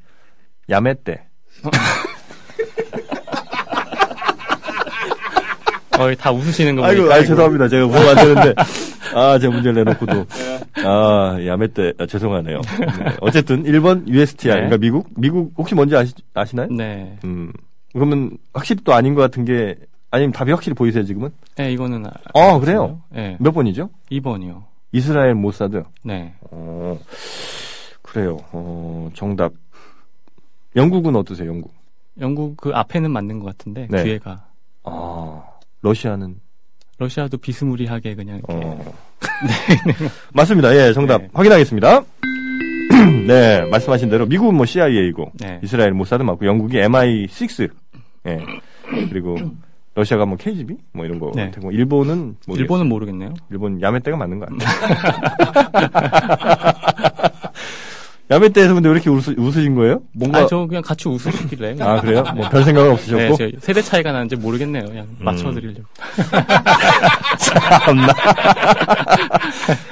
야메떼. 0.68 1.26
어, 5.98 6.14
다 6.14 6.30
웃으시는 6.30 6.76
거 6.76 6.84
아이고, 6.84 7.10
아 7.12 7.20
죄송합니다. 7.20 7.66
제가 7.66 7.86
보면 7.86 8.08
안 8.08 8.14
되는데. 8.14 8.54
아, 9.14 9.38
제가 9.38 9.52
문제를 9.52 9.84
내놓고도. 9.84 10.26
아, 10.84 11.38
야매 11.44 11.68
때, 11.68 11.92
아, 11.98 12.06
죄송하네요. 12.06 12.60
네. 12.60 13.16
어쨌든, 13.20 13.64
1번 13.64 14.06
USTR, 14.08 14.54
네. 14.54 14.60
그러니까 14.66 14.76
미국? 14.78 15.08
미국 15.16 15.52
혹시 15.56 15.74
뭔지 15.74 15.96
아시, 15.96 16.14
아시나요? 16.34 16.68
네. 16.70 17.18
음. 17.24 17.52
그러면 17.92 18.36
확실히 18.52 18.82
또 18.84 18.94
아닌 18.94 19.14
것 19.14 19.22
같은 19.22 19.44
게, 19.44 19.76
아니면 20.10 20.32
답이 20.32 20.50
확실히 20.50 20.74
보이세요, 20.74 21.04
지금은? 21.04 21.30
네, 21.56 21.72
이거는. 21.72 22.06
아, 22.06 22.10
아 22.34 22.58
그래요? 22.58 23.00
네. 23.10 23.36
몇 23.40 23.52
번이죠? 23.52 23.90
2번이요. 24.10 24.62
이스라엘 24.92 25.34
모사드? 25.34 25.82
네. 26.02 26.34
어, 26.50 26.98
그래요. 28.02 28.38
어, 28.52 29.10
정답. 29.14 29.52
영국은 30.76 31.16
어떠세요, 31.16 31.48
영국? 31.48 31.72
영국 32.20 32.56
그 32.56 32.70
앞에는 32.74 33.10
맞는 33.10 33.38
것 33.40 33.46
같은데, 33.46 33.86
네. 33.90 34.02
뒤에가. 34.04 34.46
아, 34.84 35.42
러시아는? 35.82 36.40
러시아도 36.98 37.38
비스무리하게 37.38 38.14
그냥 38.14 38.38
이렇게. 38.38 38.52
어. 38.66 38.84
네. 39.46 40.08
맞습니다. 40.34 40.74
예, 40.76 40.92
정답 40.92 41.22
네. 41.22 41.28
확인하겠습니다. 41.32 42.02
네, 43.26 43.64
말씀하신 43.70 44.08
대로 44.08 44.26
미국은 44.26 44.56
뭐 44.56 44.66
CIA이고 44.66 45.32
네. 45.34 45.60
이스라엘 45.62 45.92
모사드 45.92 46.22
맞고 46.22 46.44
영국이 46.46 46.76
MI6. 46.78 47.70
예. 48.26 48.38
그리고 49.08 49.36
러시아가 49.94 50.24
뭐 50.26 50.36
KGB 50.36 50.76
뭐 50.92 51.04
이런 51.04 51.18
거 51.18 51.30
네. 51.34 51.50
같고 51.50 51.70
일본은 51.72 52.36
모르겠어요. 52.46 52.62
일본은 52.62 52.88
모르겠네요. 52.88 53.34
일본 53.50 53.80
야메떼가 53.80 54.16
맞는 54.16 54.38
거 54.40 54.46
같아요. 54.46 54.68
야매 58.30 58.50
때에서 58.50 58.74
근데 58.74 58.90
왜 58.90 58.94
이렇게 58.96 59.08
웃으, 59.08 59.34
웃으신 59.38 59.74
거예요? 59.74 60.02
뭔가. 60.12 60.40
아, 60.40 60.46
저 60.46 60.66
그냥 60.66 60.82
같이 60.82 61.08
웃으시길래. 61.08 61.76
아, 61.80 61.98
그래요? 62.00 62.22
뭐 62.36 62.48
별 62.50 62.62
생각은 62.62 62.90
없으셨고? 62.92 63.36
네, 63.38 63.52
세대 63.60 63.80
차이가 63.80 64.12
나는지 64.12 64.36
모르겠네요. 64.36 64.84
그냥 64.84 65.06
음. 65.06 65.16
맞춰드리려고. 65.24 65.84
참나. 67.38 68.12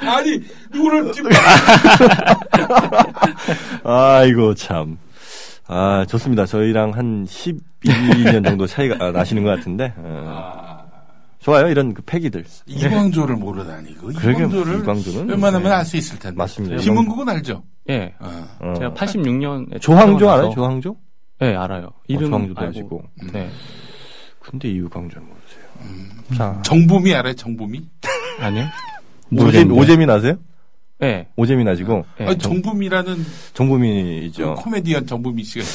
아니, 0.07 0.39
누구를 0.71 1.11
찝 1.13 1.23
아이고, 3.83 4.53
참. 4.55 4.97
아, 5.67 6.05
좋습니다. 6.07 6.45
저희랑 6.45 6.93
한 6.93 7.25
12년 7.25 8.43
정도 8.45 8.67
차이가 8.67 9.11
나시는 9.11 9.43
것 9.43 9.49
같은데. 9.49 9.93
어. 9.97 10.77
좋아요 11.39 11.69
이런 11.69 11.93
그 11.93 12.01
패기들. 12.01 12.43
이광조를 12.65 13.35
모르다니 13.37 13.95
그 13.95 14.11
이광조를 14.11 14.79
이광조는 14.79 15.29
웬만하면 15.29 15.69
네. 15.69 15.75
알수 15.77 15.95
있을 15.95 16.19
텐데. 16.19 16.35
맞습니다. 16.37 16.75
김은국은 16.77 17.29
알죠? 17.29 17.63
예. 17.89 18.13
어. 18.19 18.47
어. 18.59 18.73
제가 18.77 18.93
86년에 18.93 19.81
조항조 19.81 20.29
알아요? 20.29 20.49
조항조? 20.51 20.95
네 21.39 21.55
알아요. 21.55 21.85
어, 21.87 22.01
이름 22.07 22.25
어, 22.25 22.37
조항조도 22.37 22.61
아시고. 22.67 23.03
음. 23.23 23.29
네. 23.31 23.49
근데 24.39 24.69
이광조는 24.69 25.27
모르세요. 25.27 25.65
음. 25.81 26.09
자 26.35 26.59
정보미 26.63 27.13
알아요? 27.13 27.33
정보미? 27.33 27.81
아니요. 28.39 28.65
오재미, 29.31 29.73
오재민 29.73 30.09
아세요? 30.09 30.35
네. 30.99 31.27
오재민 31.35 31.67
아시고. 31.67 32.05
네. 32.17 32.25
아니, 32.27 32.37
정부미라는. 32.37 33.23
정부미죠. 33.53 34.55
그 34.55 34.61
코미디언 34.63 35.05
정부미 35.05 35.43
씨가. 35.43 35.65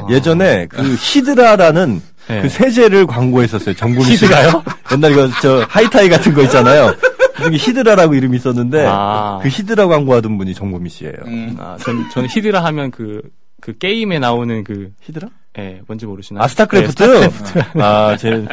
아. 0.00 0.06
예전에 0.10 0.66
그 0.66 0.94
히드라라는 0.98 2.02
네. 2.28 2.42
그 2.42 2.48
세제를 2.48 3.06
광고했었어요. 3.06 3.74
정부미 3.76 4.12
히드라요? 4.12 4.62
옛날 4.92 5.12
이거 5.12 5.28
저 5.40 5.64
하이타이 5.68 6.08
같은 6.08 6.34
거 6.34 6.42
있잖아요. 6.42 6.94
그중에 7.34 7.56
히드라라고 7.56 8.14
이름이 8.14 8.36
있었는데 8.36 8.86
아. 8.88 9.40
그 9.42 9.48
히드라 9.48 9.86
광고하던 9.86 10.38
분이 10.38 10.54
정부미 10.54 10.88
씨예요. 10.90 11.14
음. 11.26 11.56
아, 11.58 11.76
전, 11.80 12.08
저는 12.10 12.28
히드라 12.28 12.62
하면 12.64 12.90
그, 12.90 13.22
그 13.60 13.76
게임에 13.78 14.18
나오는 14.18 14.64
그 14.64 14.92
히드라? 15.00 15.28
예, 15.58 15.62
네, 15.62 15.80
뭔지 15.86 16.06
모르시나요? 16.06 16.42
아, 16.42 16.48
스타크래프트? 16.48 17.02
네, 17.02 17.28
스타크래프트. 17.28 17.82
아, 17.82 18.16
제, 18.16 18.46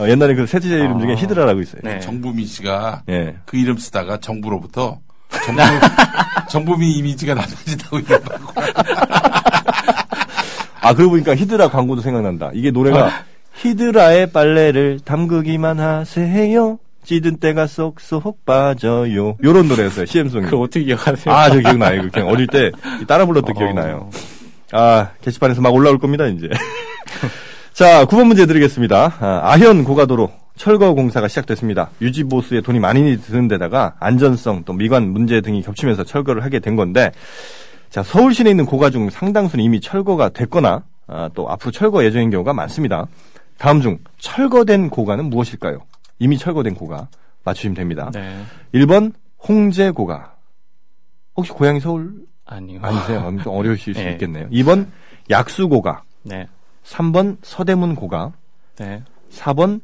어, 0.00 0.08
옛날에 0.08 0.34
그 0.34 0.46
세제 0.46 0.68
이름 0.68 0.98
중에 0.98 1.12
아. 1.12 1.14
히드라라고 1.14 1.60
있어요. 1.60 1.80
네. 1.84 2.00
정부미 2.00 2.44
씨가 2.44 3.02
네. 3.06 3.36
그 3.44 3.56
이름 3.56 3.76
쓰다가 3.76 4.18
정부로부터 4.18 4.98
정부, 5.44 5.62
정부미 6.50 6.92
이미지가 6.94 7.34
나빠진다고 7.34 7.98
이러고. 8.00 8.60
아, 10.82 10.94
그러고 10.94 11.10
보니까 11.10 11.36
히드라 11.36 11.68
광고도 11.68 12.02
생각난다. 12.02 12.50
이게 12.54 12.70
노래가 12.72 13.06
아. 13.06 13.24
히드라의 13.54 14.32
빨래를 14.32 15.00
담그기만 15.04 15.78
하세요. 15.78 16.78
찌든 17.10 17.38
때가 17.38 17.66
쏙쏙 17.66 18.44
빠져요. 18.44 19.36
요런 19.42 19.66
노래였어요, 19.66 20.06
CM송이. 20.06 20.46
그 20.46 20.56
어떻게 20.56 20.84
기억하세요? 20.84 21.34
아, 21.34 21.50
저 21.50 21.58
기억나요. 21.58 22.08
그냥 22.12 22.28
어릴 22.28 22.46
때 22.46 22.70
따라 23.08 23.26
불렀던 23.26 23.50
어. 23.50 23.58
기억이 23.58 23.74
나요. 23.74 24.10
아, 24.70 25.08
게시판에서 25.20 25.60
막 25.60 25.74
올라올 25.74 25.98
겁니다, 25.98 26.28
이제. 26.28 26.48
자, 27.74 28.04
9번 28.04 28.28
문제 28.28 28.46
드리겠습니다. 28.46 29.16
아, 29.18 29.58
현 29.58 29.82
고가도로 29.82 30.30
철거 30.54 30.94
공사가 30.94 31.26
시작됐습니다. 31.26 31.90
유지 32.00 32.22
보수에 32.22 32.60
돈이 32.60 32.78
많이 32.78 33.20
드는 33.20 33.48
데다가 33.48 33.96
안전성 33.98 34.62
또 34.64 34.72
미관 34.72 35.08
문제 35.08 35.40
등이 35.40 35.62
겹치면서 35.62 36.04
철거를 36.04 36.44
하게 36.44 36.60
된 36.60 36.76
건데 36.76 37.10
자, 37.88 38.04
서울 38.04 38.34
시내 38.34 38.50
있는 38.50 38.66
고가 38.66 38.90
중 38.90 39.10
상당수는 39.10 39.64
이미 39.64 39.80
철거가 39.80 40.28
됐거나 40.28 40.84
아, 41.08 41.28
또 41.34 41.50
앞으로 41.50 41.72
철거 41.72 42.04
예정인 42.04 42.30
경우가 42.30 42.52
많습니다. 42.52 43.06
다음 43.58 43.80
중 43.80 43.98
철거된 44.18 44.90
고가는 44.90 45.24
무엇일까요? 45.24 45.80
이미 46.20 46.38
철거된 46.38 46.74
고가 46.76 47.08
맞추시면 47.44 47.74
됩니다. 47.74 48.10
네. 48.14 48.44
1번 48.74 49.12
홍제 49.48 49.90
고가. 49.90 50.36
혹시 51.36 51.50
고향이 51.52 51.80
서울 51.80 52.26
아니요. 52.44 52.78
아니세요? 52.82 53.36
좀 53.42 53.52
어려우실 53.54 53.94
수 53.94 54.00
네. 54.04 54.12
있겠네요. 54.12 54.48
2번 54.50 54.86
약수 55.30 55.68
고가. 55.68 56.02
네. 56.22 56.46
3번 56.84 57.38
서대문 57.42 57.94
고가. 57.96 58.32
네. 58.76 59.02
4번 59.32 59.80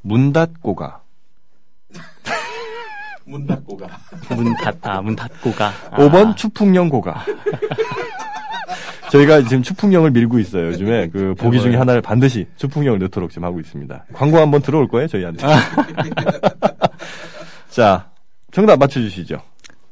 문닫 0.00 0.60
고가. 0.62 1.02
문 3.28 3.44
닫고 3.46 3.76
가. 3.76 3.88
문 4.36 4.54
닫, 4.54 4.76
아, 4.86 5.02
문 5.02 5.16
닫고 5.16 5.52
가. 5.52 5.72
아. 5.90 5.96
5번 5.98 6.36
추풍령 6.36 6.88
고가. 6.88 7.24
저희가 9.10 9.42
지금 9.42 9.62
추풍령을 9.62 10.10
밀고 10.10 10.38
있어요. 10.38 10.68
요즘에 10.68 11.08
그 11.08 11.34
보기 11.36 11.60
중에 11.60 11.76
하나를 11.76 12.00
반드시 12.02 12.46
추풍령을 12.56 12.98
넣도록 13.00 13.30
지금 13.30 13.44
하고 13.44 13.60
있습니다. 13.60 14.06
광고 14.12 14.38
한번 14.38 14.62
들어올 14.62 14.88
거예요, 14.88 15.06
저희한테. 15.08 15.46
자, 17.70 18.10
정답 18.50 18.78
맞춰주시죠. 18.78 19.40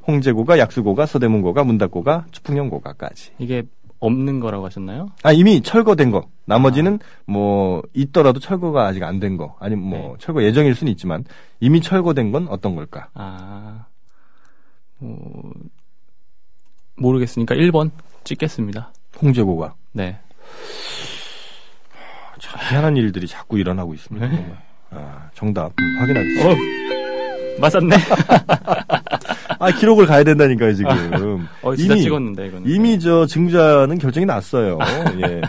홍제고가, 0.06 0.58
약수고가, 0.58 1.06
서대문고가, 1.06 1.64
문닫고가, 1.64 2.26
추풍령고가까지. 2.30 3.32
이게 3.38 3.62
없는 4.00 4.40
거라고 4.40 4.66
하셨나요? 4.66 5.08
아, 5.22 5.32
이미 5.32 5.62
철거된 5.62 6.10
거. 6.10 6.28
나머지는 6.44 6.98
아. 7.02 7.32
뭐, 7.32 7.82
있더라도 7.94 8.38
철거가 8.40 8.86
아직 8.86 9.02
안 9.02 9.18
된 9.20 9.36
거. 9.38 9.56
아니면 9.60 9.84
뭐, 9.88 9.98
네. 9.98 10.14
철거 10.18 10.42
예정일 10.42 10.74
수는 10.74 10.90
있지만, 10.92 11.24
이미 11.60 11.80
철거된 11.80 12.32
건 12.32 12.48
어떤 12.48 12.74
걸까? 12.74 13.08
아, 13.14 13.86
어, 15.00 15.16
모르겠으니까 16.96 17.54
1번 17.54 17.90
찍겠습니다. 18.24 18.92
홍제고가. 19.24 19.74
네. 19.92 20.18
참 22.38 22.60
희한한 22.60 22.96
일들이 22.96 23.26
자꾸 23.26 23.58
일어나고 23.58 23.94
있습니다. 23.94 24.28
네. 24.28 24.54
아, 24.90 25.28
정답 25.34 25.72
확인하겠습니다. 25.98 26.50
어, 26.50 26.54
맞았네. 27.60 27.96
아 29.58 29.70
기록을 29.70 30.06
가야 30.06 30.24
된다니까요 30.24 30.74
지금. 30.74 31.48
어, 31.62 31.74
진짜 31.74 31.94
이미, 31.94 32.02
찍었는데 32.02 32.46
이거는. 32.48 32.70
이미 32.70 32.98
저 32.98 33.24
증자는 33.26 33.98
결정이 33.98 34.26
났어요. 34.26 34.78
예. 35.22 35.40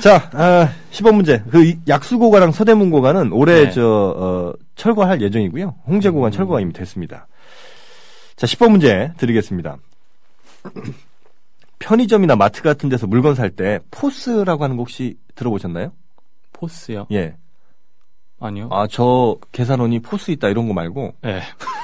자, 0.00 0.28
아, 0.34 0.68
10번 0.90 1.14
문제. 1.14 1.42
그 1.50 1.74
약수고가랑 1.88 2.52
서대문고가는 2.52 3.32
올해 3.32 3.64
네. 3.64 3.70
저 3.70 4.14
어, 4.16 4.52
철거할 4.74 5.22
예정이고요. 5.22 5.76
홍제고가 5.86 6.28
음. 6.28 6.30
철거가 6.30 6.60
이미 6.60 6.72
됐습니다. 6.72 7.26
자, 8.36 8.46
10번 8.46 8.70
문제 8.70 9.12
드리겠습니다. 9.16 9.78
편의점이나 11.78 12.36
마트 12.36 12.62
같은 12.62 12.88
데서 12.88 13.06
물건 13.06 13.34
살 13.34 13.50
때 13.50 13.78
포스라고 13.90 14.64
하는 14.64 14.76
거 14.76 14.82
혹시 14.82 15.16
들어보셨나요? 15.34 15.92
포스요? 16.52 17.06
예. 17.12 17.36
아니요. 18.40 18.68
아, 18.70 18.86
저 18.90 19.36
계산원이 19.52 20.00
포스 20.00 20.30
있다 20.30 20.48
이런 20.48 20.68
거 20.68 20.74
말고. 20.74 21.14
예. 21.24 21.42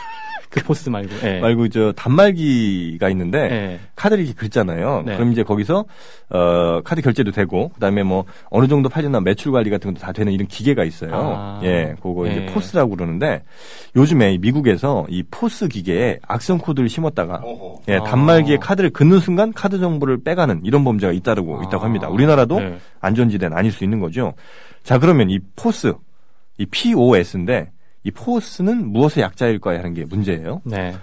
그 0.55 0.63
포스 0.63 0.89
말고. 0.89 1.17
네. 1.17 1.41
말고 1.41 1.69
저 1.69 1.93
단말기가 1.97 3.09
있는데 3.11 3.49
네. 3.49 3.81
카드를 3.97 4.25
이렇게 4.25 4.39
긁잖아요. 4.39 5.03
네. 5.05 5.17
그럼 5.17 5.33
이제 5.33 5.43
거기서 5.43 5.85
어 6.31 6.81
카드 6.85 7.03
결제도 7.03 7.33
되고 7.33 7.71
그다음에 7.71 8.05
뭐 8.05 8.25
어느 8.51 8.69
정도 8.69 8.89
팔렸나 8.89 9.21
매출 9.21 9.51
관리 9.51 9.69
같은 9.69 9.93
것도 9.93 10.01
다 10.01 10.13
되는 10.13 10.33
이런 10.33 10.47
기계가 10.47 10.85
있어요. 10.85 11.11
아. 11.13 11.61
예, 11.65 11.97
그거 12.01 12.29
이제 12.29 12.47
포스라고 12.47 12.95
그러는데 12.95 13.43
요즘에 13.97 14.39
미국에서 14.39 15.07
이 15.09 15.25
포스 15.29 15.67
기계에 15.67 16.21
악성 16.29 16.59
코드를 16.59 16.89
심었다가 16.89 17.41
어허. 17.43 17.81
예, 17.89 17.99
단말기에 17.99 18.57
아. 18.57 18.61
카드를 18.61 18.91
긋는 18.91 19.19
순간 19.19 19.53
카드 19.53 19.81
정보를 19.81 20.23
빼가는 20.23 20.61
이런 20.63 20.85
범죄가 20.85 21.13
잇따르고 21.13 21.59
아. 21.59 21.63
있다고 21.65 21.85
합니다. 21.85 22.09
우리나라도 22.09 22.61
네. 22.61 22.79
안전지대는 23.01 23.57
아닐 23.57 23.73
수 23.73 23.83
있는 23.83 23.99
거죠. 23.99 24.35
자, 24.85 25.01
그러면 25.01 25.31
이 25.31 25.41
포스 25.57 25.95
이 26.59 26.67
POS인데 26.67 27.73
이 28.05 28.11
포스는 28.11 28.93
무엇의 28.93 29.23
약자일까요? 29.23 29.79
하는 29.79 29.95
게 29.95 30.05
문제예요. 30.05 30.61
네. 30.65 30.95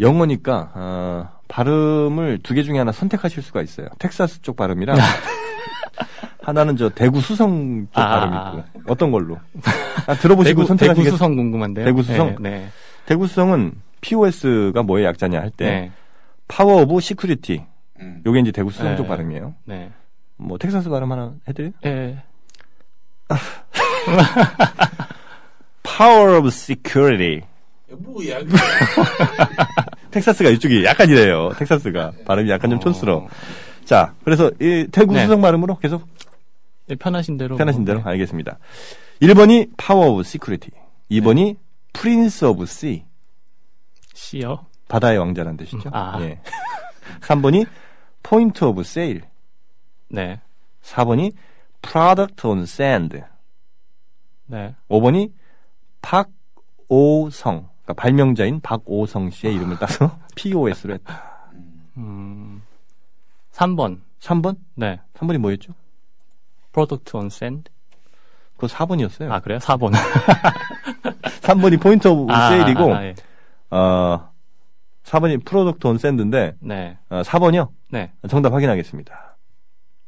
영어니까 0.00 0.72
어, 0.74 1.28
발음을 1.48 2.40
두 2.42 2.54
개 2.54 2.62
중에 2.64 2.78
하나 2.78 2.90
선택하실 2.92 3.42
수가 3.42 3.62
있어요. 3.62 3.86
텍사스 3.98 4.42
쪽 4.42 4.56
발음이랑 4.56 4.96
하나는 6.42 6.76
저 6.76 6.88
대구 6.90 7.20
수성 7.20 7.86
쪽 7.92 8.00
아. 8.00 8.08
발음이 8.20 8.36
있고 8.36 8.64
어떤 8.92 9.10
걸로 9.12 9.38
아, 10.06 10.14
들어보시고 10.14 10.62
대구, 10.62 10.66
선택하시겠 10.66 11.04
대구 11.04 11.16
수성 11.16 11.36
궁금한데요. 11.36 11.84
대구 11.86 12.02
수성. 12.02 12.36
네, 12.40 12.50
네. 12.50 12.68
대구 13.06 13.26
수성은 13.28 13.72
POS가 14.00 14.82
뭐의 14.82 15.04
약자냐 15.06 15.40
할때 15.40 15.64
네. 15.64 15.92
Power 16.48 16.82
of 16.82 17.00
Security. 17.00 17.64
음. 18.00 18.22
요게 18.26 18.40
이제 18.40 18.50
대구 18.52 18.70
수성 18.70 18.88
네. 18.90 18.96
쪽 18.96 19.06
발음이에요. 19.06 19.54
네. 19.64 19.92
뭐 20.36 20.58
텍사스 20.58 20.88
발음 20.90 21.12
하나 21.12 21.32
해드려요? 21.48 21.70
네. 21.82 22.22
Power 25.84 26.38
of 26.38 26.48
Security. 26.48 27.42
뭐야? 27.90 28.40
텍사스가 30.10 30.50
이쪽이 30.50 30.84
약간 30.84 31.08
이래요. 31.08 31.50
텍사스가 31.56 32.12
발음이 32.24 32.50
약간 32.50 32.70
좀 32.70 32.78
어. 32.78 32.82
촌스러워. 32.82 33.28
자, 33.84 34.14
그래서 34.24 34.50
이 34.60 34.88
대구 34.90 35.14
네. 35.14 35.22
수성 35.22 35.40
발음으로 35.40 35.78
계속 35.78 36.08
네, 36.86 36.96
편하신 36.96 37.36
대로 37.36 37.56
편하신 37.56 37.84
대로 37.84 37.98
네. 37.98 38.04
알겠습니다. 38.10 38.58
1번이 39.20 39.76
Power 39.76 40.10
of 40.10 40.20
Security, 40.20 40.70
2번이 41.10 41.54
네. 41.54 41.56
Prince 41.92 42.46
of 42.48 42.62
Sea. 42.64 43.04
C요? 44.14 44.66
바다의 44.88 45.18
왕자라는 45.18 45.56
뜻이죠. 45.56 45.90
아. 45.92 46.18
예. 46.22 46.40
3번이 47.20 47.66
Point 48.22 48.64
of 48.64 48.80
Sale. 48.80 49.20
네. 50.08 50.40
4번이 50.82 51.32
Product 51.82 52.46
on 52.46 52.62
Sand. 52.62 53.20
네. 54.46 54.74
5번이 54.88 55.32
박오성, 56.04 57.68
그러니까 57.82 57.94
발명자인 57.96 58.60
박오성 58.60 59.30
씨의 59.30 59.54
이름을 59.54 59.78
따서 59.78 60.18
POS로 60.36 60.94
했다. 60.94 61.48
음, 61.96 62.62
3번. 63.52 64.00
3번? 64.20 64.56
네. 64.74 65.00
3번이 65.14 65.38
뭐였죠? 65.38 65.72
Product 66.72 67.16
on 67.16 67.26
Sand. 67.26 67.70
그거 68.56 68.66
4번이었어요. 68.66 69.30
아, 69.30 69.40
그래요? 69.40 69.58
4번. 69.58 69.92
3번이 71.40 71.80
Point 71.80 72.08
of 72.08 72.32
아, 72.32 72.50
Sale이고, 72.50 72.94
아, 72.94 73.04
예. 73.04 73.14
어, 73.70 74.30
4번이 75.04 75.44
Product 75.44 75.86
on 75.86 75.98
Sand인데, 75.98 76.56
네. 76.60 76.98
어, 77.08 77.22
4번이요? 77.22 77.68
네. 77.90 78.12
정답 78.28 78.52
확인하겠습니다. 78.52 79.36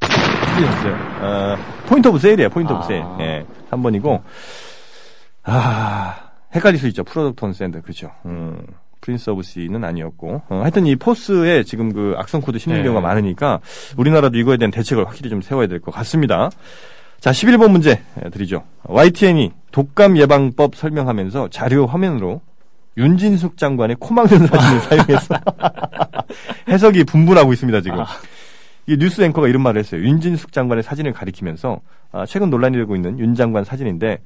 틀리셨어요. 0.01 0.95
어, 0.95 1.57
Point 1.87 2.09
of 2.09 2.19
Sale이에요, 2.19 2.51
Point 2.51 2.73
of 2.73 2.87
Sale. 2.87 3.05
예, 3.21 3.47
3번이고, 3.71 4.23
아, 5.47 6.31
헷갈릴 6.55 6.79
수 6.79 6.87
있죠. 6.89 7.05
Product 7.05 7.45
on 7.45 7.53
Sand. 7.53 7.81
그렇죠. 7.83 8.11
음. 8.27 8.59
Prince 9.01 9.31
of 9.31 9.43
Sea는 9.43 9.85
아니었고. 9.85 10.43
어, 10.49 10.61
하여튼 10.63 10.87
이 10.87 10.97
포스에 10.97 11.63
지금 11.63 11.93
그 11.93 12.15
악성 12.17 12.41
코드 12.41 12.59
심는 12.59 12.79
네. 12.81 12.85
경우가 12.85 13.01
많으니까 13.07 13.61
우리나라도 13.97 14.37
이거에 14.39 14.57
대한 14.57 14.71
대책을 14.73 15.07
확실히 15.07 15.31
좀 15.31 15.41
세워야 15.43 15.69
될 15.69 15.81
것 15.81 15.93
같습니다. 15.95 16.51
자, 17.21 17.31
11번 17.31 17.71
문제 17.71 18.03
드리죠. 18.33 18.65
YTN이 18.85 19.53
독감 19.71 20.17
예방법 20.17 20.75
설명하면서 20.75 21.49
자료 21.51 21.87
화면으로 21.87 22.41
윤진숙 22.97 23.57
장관의 23.59 23.97
코 24.01 24.13
막는 24.15 24.47
사진을 24.47 24.81
사용해서 25.07 25.35
해석이 26.69 27.05
분분하고 27.05 27.53
있습니다, 27.53 27.81
지금. 27.83 28.01
아. 28.01 28.07
이 28.89 28.97
뉴스 28.97 29.21
앵커가 29.23 29.49
이런 29.49 29.63
말을 29.63 29.81
했어요. 29.81 30.01
윤진숙 30.03 30.53
장관의 30.53 30.83
사진을 30.83 31.13
가리키면서 31.13 31.81
아, 32.13 32.25
최근 32.27 32.51
논란이 32.51 32.77
되고 32.77 32.95
있는 32.97 33.19
윤 33.19 33.35
장관 33.35 33.65
사진인데 33.65 34.19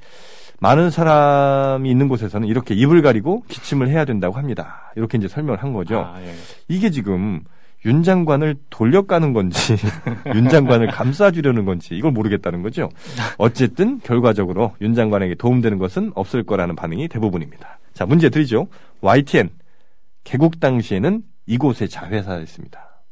많은 0.60 0.90
사람이 0.90 1.90
있는 1.90 2.08
곳에서는 2.08 2.46
이렇게 2.46 2.74
입을 2.74 3.02
가리고 3.02 3.42
기침을 3.48 3.88
해야 3.88 4.04
된다고 4.04 4.36
합니다. 4.36 4.92
이렇게 4.94 5.18
이제 5.18 5.26
설명을 5.26 5.62
한 5.62 5.72
거죠. 5.72 6.00
아, 6.00 6.20
예. 6.22 6.34
이게 6.68 6.90
지금 6.90 7.42
윤 7.86 8.02
장관을 8.02 8.56
돌려가는 8.68 9.32
건지 9.32 9.76
윤 10.34 10.50
장관을 10.50 10.88
감싸주려는 10.88 11.64
건지 11.64 11.96
이걸 11.96 12.12
모르겠다는 12.12 12.62
거죠. 12.62 12.90
어쨌든 13.38 14.00
결과적으로 14.00 14.76
윤 14.82 14.94
장관에게 14.94 15.34
도움되는 15.36 15.78
것은 15.78 16.12
없을 16.14 16.42
거라는 16.42 16.76
반응이 16.76 17.08
대부분입니다. 17.08 17.78
자 17.94 18.04
문제 18.04 18.28
드리죠. 18.28 18.68
YTN 19.00 19.48
개국 20.24 20.60
당시에는 20.60 21.22
이곳의 21.46 21.88
자회사였습니다. 21.88 23.02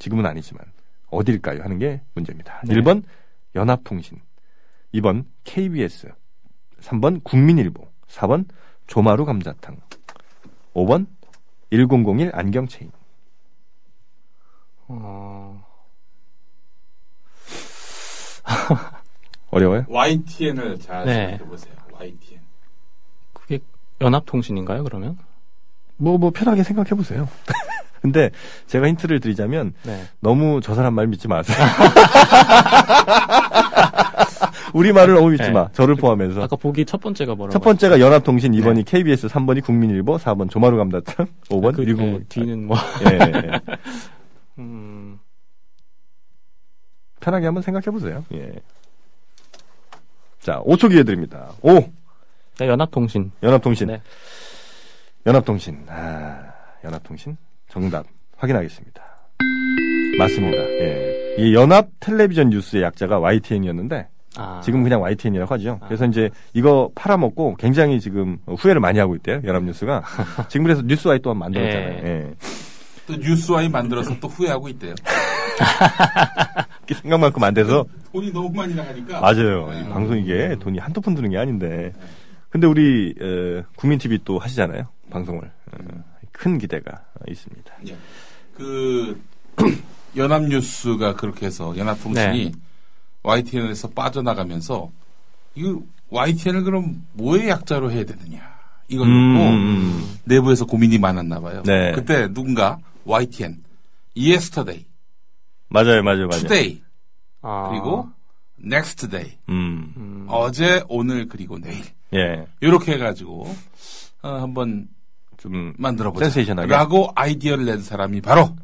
지금은 0.00 0.26
아니지만 0.26 0.64
어딜까요? 1.10 1.62
하는 1.62 1.78
게 1.78 2.00
문제입니다. 2.14 2.60
네. 2.64 2.74
1번 2.74 3.04
연합통신, 3.54 4.18
2번 4.94 5.24
KBS, 5.44 6.08
3번 6.80 7.22
국민일보, 7.24 7.86
4번 8.08 8.46
조마루 8.86 9.24
감자탕, 9.24 9.76
5번 10.74 11.06
1001 11.70 12.30
안경체인. 12.34 12.90
어... 14.88 15.64
어려워요? 19.50 19.84
YTN을 19.88 20.78
잘 20.78 21.04
네. 21.04 21.30
생각해보세요. 21.30 21.74
YTN. 21.92 22.40
그게 23.32 23.58
연합통신인가요, 24.00 24.84
그러면? 24.84 25.18
뭐, 25.96 26.16
뭐, 26.16 26.30
편하게 26.30 26.62
생각해보세요. 26.62 27.28
근데 28.00 28.30
제가 28.66 28.86
힌트를 28.86 29.20
드리자면 29.20 29.74
네. 29.82 30.04
너무 30.20 30.60
저 30.62 30.74
사람 30.74 30.94
말 30.94 31.08
믿지 31.08 31.26
마세요. 31.26 31.58
우리 34.78 34.92
말을 34.92 35.14
너무 35.14 35.30
믿지 35.30 35.42
네. 35.42 35.50
마. 35.50 35.68
저를 35.72 35.96
포함해서. 35.96 36.40
아까 36.40 36.54
보기 36.54 36.84
첫 36.84 37.00
번째가 37.00 37.34
뭐라고? 37.34 37.52
첫 37.52 37.58
번째가 37.58 37.98
연합통신, 37.98 38.52
2번이 38.52 38.76
네. 38.76 38.82
KBS, 38.84 39.26
3번이 39.26 39.64
국민일보, 39.64 40.18
4번 40.18 40.48
조마루 40.48 40.76
감자탕, 40.76 41.26
5번 41.48 41.72
그, 41.74 41.84
그리고 41.84 42.02
네, 42.02 42.20
뒤는 42.28 42.64
뭐. 42.64 42.76
예. 43.10 43.18
예. 43.18 43.60
음... 44.58 45.18
편하게 47.18 47.46
한번 47.46 47.60
생각해 47.60 47.86
보세요. 47.86 48.24
예. 48.32 48.52
자, 50.38 50.62
5초 50.62 50.90
기회 50.90 51.02
드립니다. 51.02 51.50
5. 51.62 51.80
네, 52.58 52.68
연합통신. 52.68 53.32
연합통신. 53.42 53.88
네. 53.88 54.00
연합통신. 55.26 55.86
아, 55.88 56.52
연합통신. 56.84 57.36
정답 57.68 58.06
확인하겠습니다. 58.36 59.02
맞습니다. 60.18 60.56
예. 60.56 61.34
이 61.38 61.54
연합 61.54 61.88
텔레비전 61.98 62.50
뉴스의 62.50 62.84
약자가 62.84 63.18
YTN이었는데 63.18 64.08
아. 64.38 64.60
지금 64.62 64.82
그냥 64.82 65.02
YTN이라고 65.02 65.52
하죠. 65.54 65.78
아. 65.82 65.86
그래서 65.86 66.06
이제 66.06 66.30
이거 66.54 66.90
팔아먹고 66.94 67.56
굉장히 67.56 68.00
지금 68.00 68.38
후회를 68.46 68.80
많이 68.80 68.98
하고 68.98 69.16
있대요. 69.16 69.40
연합뉴스가. 69.44 70.02
지금 70.48 70.64
그래서 70.64 70.82
뉴스와이 70.82 71.20
또한 71.20 71.38
만들었잖아요. 71.38 71.88
예. 71.88 72.08
예. 72.08 72.34
또 73.06 73.16
뉴스와이 73.16 73.68
만들어서 73.68 74.18
또 74.20 74.28
후회하고 74.28 74.68
있대요. 74.68 74.94
생각만큼 76.94 77.42
안 77.42 77.54
돼서 77.54 77.84
돈이 78.12 78.32
너무 78.32 78.50
많이 78.50 78.74
나가니까. 78.74 79.20
맞아요. 79.20 79.68
네. 79.70 79.88
방송 79.88 80.18
이게 80.18 80.56
돈이 80.58 80.78
한두 80.78 81.00
푼 81.00 81.14
드는 81.14 81.30
게 81.30 81.38
아닌데. 81.38 81.92
근데 82.50 82.66
우리 82.66 83.14
어, 83.20 83.62
국민 83.76 83.98
TV 83.98 84.18
또 84.24 84.38
하시잖아요. 84.38 84.88
방송을. 85.10 85.42
어, 85.44 85.78
큰 86.32 86.58
기대가 86.58 87.02
있습니다. 87.26 87.72
예. 87.88 87.96
그 88.54 89.20
연합뉴스가 90.16 91.14
그렇게 91.14 91.46
해서 91.46 91.76
연합통신이 91.76 92.44
네. 92.44 92.52
YTN에서 93.28 93.88
빠져나가면서 93.90 94.90
이거 95.54 95.82
YTN을 96.10 96.62
그럼 96.62 97.04
뭐의 97.12 97.48
약자로 97.48 97.90
해야 97.90 98.04
되느냐 98.04 98.40
이걸 98.88 99.06
음, 99.06 99.34
놓고 99.34 99.46
음. 99.50 100.18
내부에서 100.24 100.64
고민이 100.64 100.98
많았나 100.98 101.40
봐요. 101.40 101.62
네. 101.66 101.92
그때 101.92 102.32
누군가 102.32 102.78
YTN, 103.04 103.62
Yesterday, 104.16 104.86
맞아요, 105.68 106.02
맞아요, 106.02 106.26
맞아요. 106.28 106.40
Today 106.40 106.82
아. 107.42 107.68
그리고 107.70 108.08
Next 108.64 109.08
Day, 109.08 109.36
음. 109.50 110.26
어제, 110.28 110.82
오늘 110.88 111.28
그리고 111.28 111.58
내일 111.58 111.84
예. 112.14 112.46
이렇게 112.60 112.92
해가지고 112.92 113.54
어, 114.22 114.28
한번 114.28 114.88
좀 115.36 115.74
만들어보자. 115.76 116.24
센세이션하게. 116.24 116.68
라고 116.72 117.12
아이디어를 117.14 117.66
낸 117.66 117.82
사람이 117.82 118.22
바로 118.22 118.56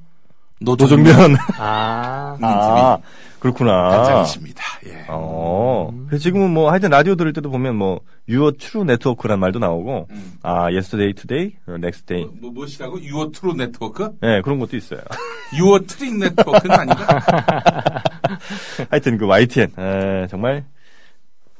노종면. 0.64 1.36
아. 1.58 2.36
아. 2.40 2.98
그렇구나. 3.44 3.90
단장이십니다. 3.90 4.62
예. 4.86 5.04
어. 5.08 5.90
그래서 6.06 6.22
지금은 6.22 6.50
뭐 6.50 6.70
하여튼 6.70 6.88
라디오 6.88 7.14
들을 7.14 7.30
때도 7.34 7.50
보면 7.50 7.76
뭐 7.76 8.00
Your 8.26 8.52
True 8.58 8.84
Network란 8.84 9.38
말도 9.38 9.58
나오고 9.58 10.08
음. 10.10 10.32
아 10.42 10.70
yesterday 10.70 11.12
today 11.12 11.54
next 11.68 12.06
day 12.06 12.24
뭐, 12.24 12.34
뭐 12.40 12.50
무엇이라고 12.52 13.02
Your 13.02 13.30
True 13.32 13.52
Network? 13.54 14.16
네 14.22 14.40
그런 14.40 14.58
것도 14.58 14.78
있어요. 14.78 15.00
your 15.58 15.80
true 15.80 16.16
network는 16.16 16.74
아닌가? 16.74 17.20
하여튼 18.88 19.18
그 19.18 19.26
YTN 19.26 19.72
에, 19.78 20.26
정말 20.28 20.64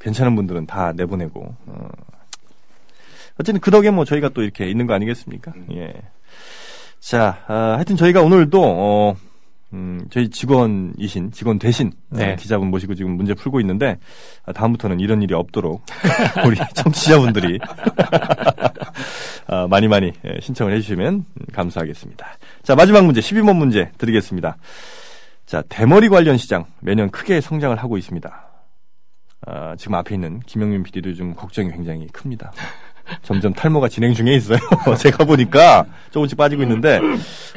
괜찮은 0.01 0.35
분들은 0.37 0.67
다 0.67 0.93
내보내고 0.93 1.55
어. 1.67 1.88
어쨌든 3.38 3.61
그 3.61 3.71
덕에 3.71 3.90
뭐 3.90 4.07
저희가 4.07 4.31
또 4.31 4.43
이렇게 4.43 4.71
있는 4.71 4.87
거 4.87 4.95
아니겠습니까? 4.95 5.53
음. 5.55 5.67
예. 5.73 5.93
자, 7.05 7.45
아, 7.49 7.75
하여튼 7.75 7.97
저희가 7.97 8.23
오늘도 8.23 8.62
어, 8.64 9.14
음, 9.75 10.07
저희 10.09 10.31
직원이신 10.31 11.33
직원 11.33 11.59
대신 11.59 11.93
어, 12.11 12.17
네. 12.17 12.33
어, 12.33 12.37
기자분 12.37 12.71
모시고 12.71 12.95
지금 12.95 13.11
문제 13.11 13.35
풀고 13.35 13.61
있는데 13.61 13.99
아, 14.47 14.55
다음부터는 14.55 15.01
이런 15.01 15.21
일이 15.21 15.35
없도록 15.35 15.85
우리 16.47 16.57
청취자분들이 16.73 17.59
아, 19.47 19.67
많이 19.69 19.87
많이 19.87 20.14
예, 20.25 20.40
신청을 20.40 20.73
해주시면 20.77 21.27
감사하겠습니다. 21.53 22.27
자 22.62 22.75
마지막 22.75 23.05
문제 23.05 23.21
12번 23.21 23.57
문제 23.57 23.90
드리겠습니다. 23.99 24.57
자 25.45 25.62
대머리 25.69 26.09
관련 26.09 26.38
시장 26.38 26.64
매년 26.81 27.11
크게 27.11 27.43
성장을 27.43 27.77
하고 27.77 27.99
있습니다. 27.99 28.49
아, 29.47 29.77
지금 29.77 29.95
앞에 29.97 30.14
있는 30.14 30.40
김영민 30.40 30.83
PD도 30.83 31.12
좀 31.12 31.35
걱정이 31.35 31.71
굉장히 31.71 32.07
큽니다. 32.07 32.51
점점 33.23 33.53
탈모가 33.53 33.88
진행 33.88 34.14
중에 34.14 34.35
있어요. 34.35 34.59
제가 34.99 35.25
보니까 35.25 35.87
조금씩 36.11 36.37
빠지고 36.37 36.62
있는데 36.62 37.01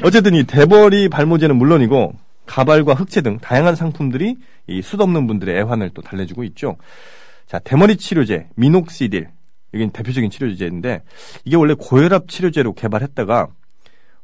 어쨌든 0.04 0.36
이 0.36 0.44
대벌이 0.44 1.10
발모제는 1.10 1.56
물론이고 1.56 2.14
가발과 2.46 2.94
흑채 2.94 3.22
등 3.22 3.38
다양한 3.40 3.76
상품들이 3.76 4.38
이숱 4.68 5.02
없는 5.02 5.28
분들의 5.28 5.56
애환을 5.58 5.92
또 5.94 6.02
달래주고 6.02 6.44
있죠. 6.46 6.78
자, 7.46 7.60
대머리 7.60 7.98
치료제 7.98 8.48
미녹시딜 8.56 9.30
이게 9.74 9.90
대표적인 9.92 10.30
치료제인데 10.30 11.04
이게 11.46 11.56
원래 11.56 11.74
고혈압 11.78 12.28
치료제로 12.30 12.74
개발했다가 12.74 13.48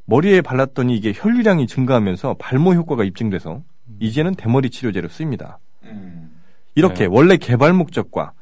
머리에 0.06 0.42
발랐더니 0.42 0.96
이게 0.96 1.14
혈류량이 1.16 1.68
증가하면서 1.68 2.36
발모 2.40 2.74
효과가 2.74 3.04
입증돼서 3.04 3.62
이제는 4.00 4.36
대머리 4.36 4.70
치료제로 4.70 5.08
쓰입니다. 5.10 5.60
음. 5.84 6.32
이렇게 6.76 7.02
네. 7.02 7.06
원래 7.06 7.38
개발 7.38 7.74
목적과 7.74 8.34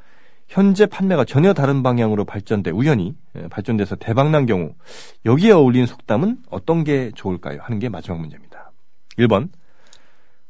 현재 0.52 0.86
판매가 0.86 1.24
전혀 1.24 1.54
다른 1.54 1.82
방향으로 1.82 2.26
발전돼 2.26 2.72
우연히 2.72 3.16
예, 3.38 3.48
발전돼서 3.48 3.96
대박난 3.96 4.46
경우 4.46 4.76
여기에 5.26 5.54
어울리는 5.54 5.88
속담은 5.88 6.44
어떤 6.50 6.84
게 6.84 7.10
좋을까요? 7.16 7.60
하는 7.62 7.80
게 7.80 7.88
마지막 7.88 8.20
문제입니다. 8.20 8.74
1번 9.18 9.50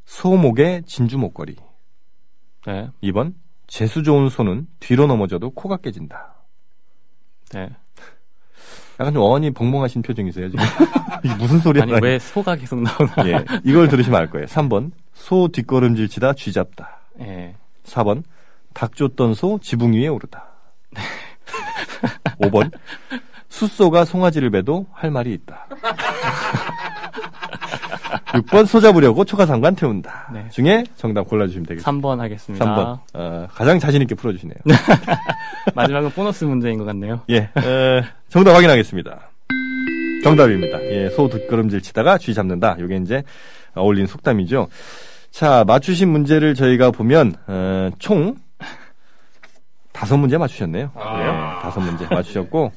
소목의 0.06 0.84
진주 0.88 1.20
목걸이. 1.20 1.56
네. 2.66 2.90
2번 3.04 3.36
재수 3.68 4.02
좋은 4.02 4.30
소는 4.30 4.66
뒤로 4.80 5.06
넘어져도 5.06 5.52
코가 5.52 5.78
깨진다. 5.78 6.34
네. 7.54 7.70
약간 9.00 9.14
좀 9.14 9.22
어원이 9.22 9.52
벙벙하신 9.52 10.02
표정이세요, 10.02 10.50
지금. 10.50 10.66
이게 11.24 11.36
무슨 11.36 11.60
소리야? 11.60 11.84
아니, 11.84 11.94
왜 12.02 12.18
소가 12.18 12.56
계속 12.56 12.82
나오나? 12.82 13.14
예. 13.28 13.46
이걸 13.64 13.88
들으시면 13.88 14.20
알 14.20 14.30
거예요. 14.32 14.48
3번, 14.48 14.92
소 15.14 15.48
뒷걸음질 15.48 16.10
치다 16.10 16.34
쥐 16.34 16.52
잡다. 16.52 17.02
예. 17.20 17.56
4번, 17.84 18.24
닭 18.74 18.96
쫓던 18.96 19.34
소 19.34 19.60
지붕 19.62 19.94
위에 19.94 20.08
오르다. 20.08 20.46
5번 22.42 22.72
숫소가 23.50 24.06
송아지를 24.06 24.50
베도 24.50 24.88
할 24.92 25.12
말이 25.12 25.34
있다. 25.34 25.68
6번 28.32 28.66
소 28.66 28.80
잡으려고 28.80 29.26
초가상관 29.26 29.76
태운다. 29.76 30.30
네. 30.34 30.48
중에 30.52 30.86
정답 30.96 31.28
골라주시면 31.28 31.66
되겠습니다. 31.66 31.92
3번 31.92 32.18
하겠습니다. 32.20 32.66
3번. 32.66 33.00
어, 33.14 33.48
가장 33.54 33.78
자신있게 33.78 34.16
풀어주시네요. 34.16 34.56
마지막은 35.76 36.12
보너스 36.12 36.46
문제인 36.46 36.78
것 36.78 36.86
같네요. 36.86 37.22
예. 37.30 37.38
에, 37.58 38.04
정답 38.30 38.54
확인하겠습니다. 38.56 39.20
정답입니다. 40.24 40.82
예, 40.84 41.10
소 41.10 41.28
뒷걸음질 41.30 41.82
치다가 41.82 42.18
쥐 42.18 42.34
잡는다. 42.34 42.78
이게 42.80 42.96
이제 42.98 43.24
어울린 43.76 44.06
속담이죠. 44.08 44.68
자, 45.32 45.64
맞추신 45.66 46.10
문제를 46.10 46.56
저희가 46.56 46.92
보면, 46.92 47.34
어, 47.48 47.90
총 48.00 48.36
다섯 50.02 50.18
문제 50.18 50.36
맞추셨네요. 50.36 50.90
아. 50.96 51.18
네, 51.20 51.62
다섯 51.62 51.80
문제 51.80 52.08
맞추셨고, 52.08 52.72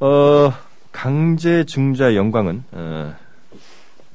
어, 0.00 0.52
강제 0.92 1.64
중자 1.64 2.14
영광은, 2.14 2.64
어, 2.72 3.14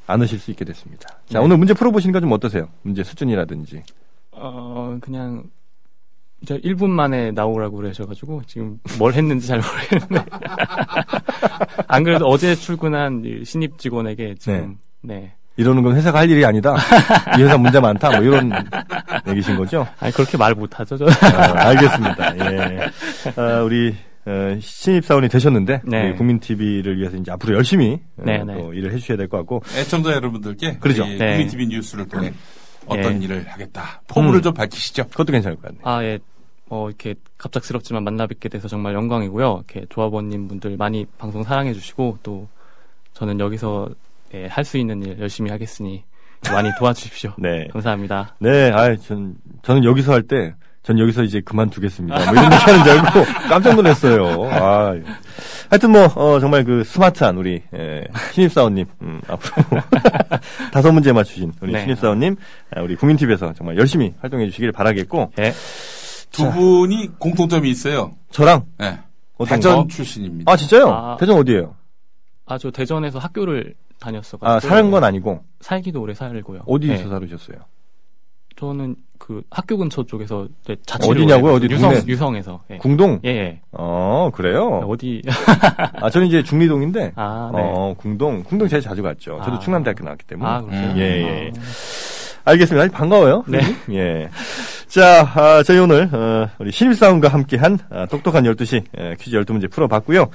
안으실 0.06 0.38
수 0.38 0.52
있게 0.52 0.64
됐습니다. 0.64 1.10
자, 1.28 1.40
네. 1.40 1.40
오늘 1.40 1.58
문제 1.58 1.74
풀어보시니까 1.74 2.20
좀 2.20 2.32
어떠세요? 2.32 2.70
문제 2.84 3.04
수준이라든지. 3.04 3.82
어, 4.34 4.96
그냥, 5.02 5.46
저 6.46 6.60
1분 6.60 6.90
만에 6.92 7.32
나오라고 7.32 7.78
그러셔가지고, 7.78 8.44
지금 8.46 8.80
뭘 9.00 9.14
했는지 9.14 9.48
잘 9.48 9.60
모르겠는데. 9.60 10.30
안 11.88 12.04
그래도 12.04 12.28
어제 12.28 12.54
출근한 12.54 13.24
신입 13.44 13.80
직원에게 13.80 14.36
지금, 14.36 14.78
네. 15.02 15.16
네. 15.16 15.36
이러는 15.58 15.84
건 15.84 15.96
회사가 15.96 16.20
할 16.20 16.30
일이 16.30 16.44
아니다. 16.46 16.76
이 17.38 17.42
회사 17.44 17.58
문제 17.58 17.80
많다. 17.80 18.10
뭐 18.12 18.20
이런 18.22 18.52
얘기신 19.28 19.56
거죠? 19.58 19.88
아니 20.00 20.12
그렇게 20.14 20.38
말 20.38 20.54
못하죠. 20.54 20.98
저. 20.98 21.06
아, 21.06 21.68
알겠습니다. 21.70 22.38
예. 22.38 22.80
아, 23.38 23.62
우리 23.62 23.96
어, 24.26 24.58
신입 24.60 25.06
사원이 25.06 25.30
되셨는데 25.30 25.82
네. 25.86 26.14
국민 26.14 26.40
TV를 26.40 26.98
위해서 26.98 27.16
이제 27.16 27.32
앞으로 27.32 27.56
열심히 27.56 28.00
어, 28.18 28.24
네, 28.26 28.40
어, 28.40 28.46
또 28.46 28.74
일을 28.74 28.92
해주셔야 28.94 29.18
될 29.18 29.28
것 29.30 29.38
같고 29.38 29.62
애청자 29.78 30.12
여러분들께 30.14 30.78
그렇죠. 30.80 31.06
네. 31.06 31.18
국민 31.18 31.48
TV 31.48 31.68
뉴스를 31.68 32.08
통해 32.08 32.34
어떤 32.88 33.22
예. 33.22 33.26
일을 33.26 33.46
하겠다 33.48 34.02
포부를 34.08 34.40
음. 34.40 34.42
좀 34.42 34.54
밝히시죠. 34.54 35.08
그것도 35.08 35.32
괜찮을 35.32 35.56
것 35.58 35.64
같네요. 35.64 35.82
아 35.84 36.04
예. 36.04 36.20
어, 36.70 36.88
이렇게 36.90 37.14
갑작스럽지만 37.38 38.04
만나 38.04 38.26
뵙게 38.26 38.50
돼서 38.50 38.68
정말 38.68 38.96
영광이고요. 38.96 39.64
이렇게 39.70 39.86
조합원님 39.90 40.48
분들 40.48 40.76
많이 40.78 41.06
방송 41.20 41.44
사랑해 41.44 41.74
주시고 41.74 42.18
또 42.24 42.48
저는 43.14 43.40
여기서 43.40 43.90
예, 44.34 44.48
할 44.48 44.64
수 44.66 44.78
있는 44.78 45.02
일 45.04 45.20
열심히 45.20 45.52
하겠으니 45.52 46.04
많이 46.52 46.70
도와주십시오. 46.80 47.34
네. 47.40 47.68
감사합니다. 47.72 48.36
네, 48.40 48.72
아, 48.72 48.96
전, 48.96 49.36
저는 49.64 49.84
여기서 49.84 50.14
할 50.14 50.24
때, 50.24 50.54
전 50.84 51.00
여기서 51.00 51.24
이제 51.24 51.42
그만두겠습니다. 51.42 52.16
뭐 52.16 52.34
이런 52.34 52.46
얘기 52.46 52.56
하는 52.56 52.84
줄 52.84 52.92
알고 52.94 53.26
깜짝 53.50 53.76
놀랐어요. 53.76 54.50
아, 54.52 54.94
하여튼 55.70 55.92
뭐, 55.92 56.06
어, 56.16 56.40
정말 56.40 56.64
그 56.64 56.84
스마트한 56.84 57.38
우리, 57.38 57.64
예, 57.74 58.04
신입 58.34 58.52
사원님, 58.52 58.86
음, 59.02 59.22
앞으로 59.28 59.82
다섯 60.72 60.92
문제 60.92 61.12
맞추신 61.12 61.54
우리 61.62 61.72
네. 61.74 61.82
신입 61.82 61.98
사원님, 61.98 62.36
아, 62.76 62.82
우리 62.82 62.96
국민TV에서 62.96 63.54
정말 63.54 63.78
열심히 63.78 64.14
활동해 64.20 64.46
주시길 64.48 64.72
바라겠고, 64.72 65.32
예. 65.40 65.54
두 66.32 66.44
자. 66.44 66.52
분이 66.52 67.12
공통점이 67.18 67.70
있어요. 67.70 68.12
저랑? 68.32 68.66
네. 68.78 69.00
대전 69.48 69.76
거? 69.84 69.88
출신입니다. 69.90 70.52
아, 70.52 70.56
진짜요? 70.56 70.90
아, 70.90 71.18
대전 71.20 71.38
어디예요? 71.38 71.76
아, 72.46 72.58
저 72.60 72.70
대전에서 72.70 73.18
학교를 73.20 73.74
다녔어 74.00 74.38
아, 74.42 74.60
사는 74.60 74.92
건 74.92 75.04
아니고? 75.04 75.44
살기도 75.62 76.02
오래 76.02 76.14
살고요. 76.14 76.62
어디서 76.66 76.94
네. 76.94 77.10
살으셨어요? 77.10 77.58
저는 78.56 78.96
그 79.18 79.42
학교 79.52 79.78
근처 79.78 80.04
쪽에서 80.04 80.48
네, 80.66 80.76
자취를 80.86 81.18
어디냐고요? 81.18 81.54
어디 81.54 81.66
유성 81.68 81.90
동네? 81.92 82.06
유성에서 82.08 82.64
예. 82.72 82.78
궁동? 82.78 83.20
예, 83.26 83.30
예. 83.30 83.62
어, 83.72 84.30
그래요? 84.34 84.82
어디 84.88 85.22
아, 86.02 86.10
저는 86.10 86.28
이제 86.28 86.42
중리동인데, 86.42 87.14
아, 87.16 87.52
네. 87.54 87.62
어, 87.62 87.96
궁동, 87.98 88.44
궁동 88.44 88.68
제일 88.68 88.82
자주 88.82 89.04
갔죠. 89.04 89.42
저도 89.44 89.58
아. 89.58 89.60
충남대학교 89.60 90.04
나왔기 90.04 90.26
때문에. 90.26 90.50
아, 90.50 90.62
그렇죠. 90.62 90.80
음. 90.80 90.94
예, 90.98 91.02
예. 91.02 91.52
알겠습니다. 92.46 92.96
반가워요. 92.98 93.44
네. 93.48 93.60
예. 93.92 94.30
자, 94.88 95.30
아, 95.36 95.64
저희 95.64 95.80
오늘, 95.80 96.08
어, 96.14 96.48
우리 96.60 96.72
신입사원과 96.72 97.28
함께한 97.28 97.80
아, 97.90 98.06
똑똑한 98.06 98.44
12시 98.46 98.84
에, 98.98 99.16
퀴즈 99.20 99.36
12문제 99.36 99.70
풀어봤고요. 99.70 100.30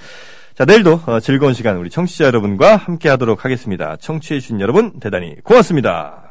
자, 0.61 0.67
내일도 0.67 1.01
어, 1.07 1.21
즐거운 1.21 1.55
시간 1.55 1.79
우리 1.79 1.89
청취자 1.89 2.27
여러분과 2.27 2.77
함께 2.77 3.09
하도록 3.09 3.47
하겠습니다. 3.47 3.97
청취해주신 3.97 4.61
여러분, 4.61 5.01
대단히 5.01 5.37
고맙습니다. 5.43 6.29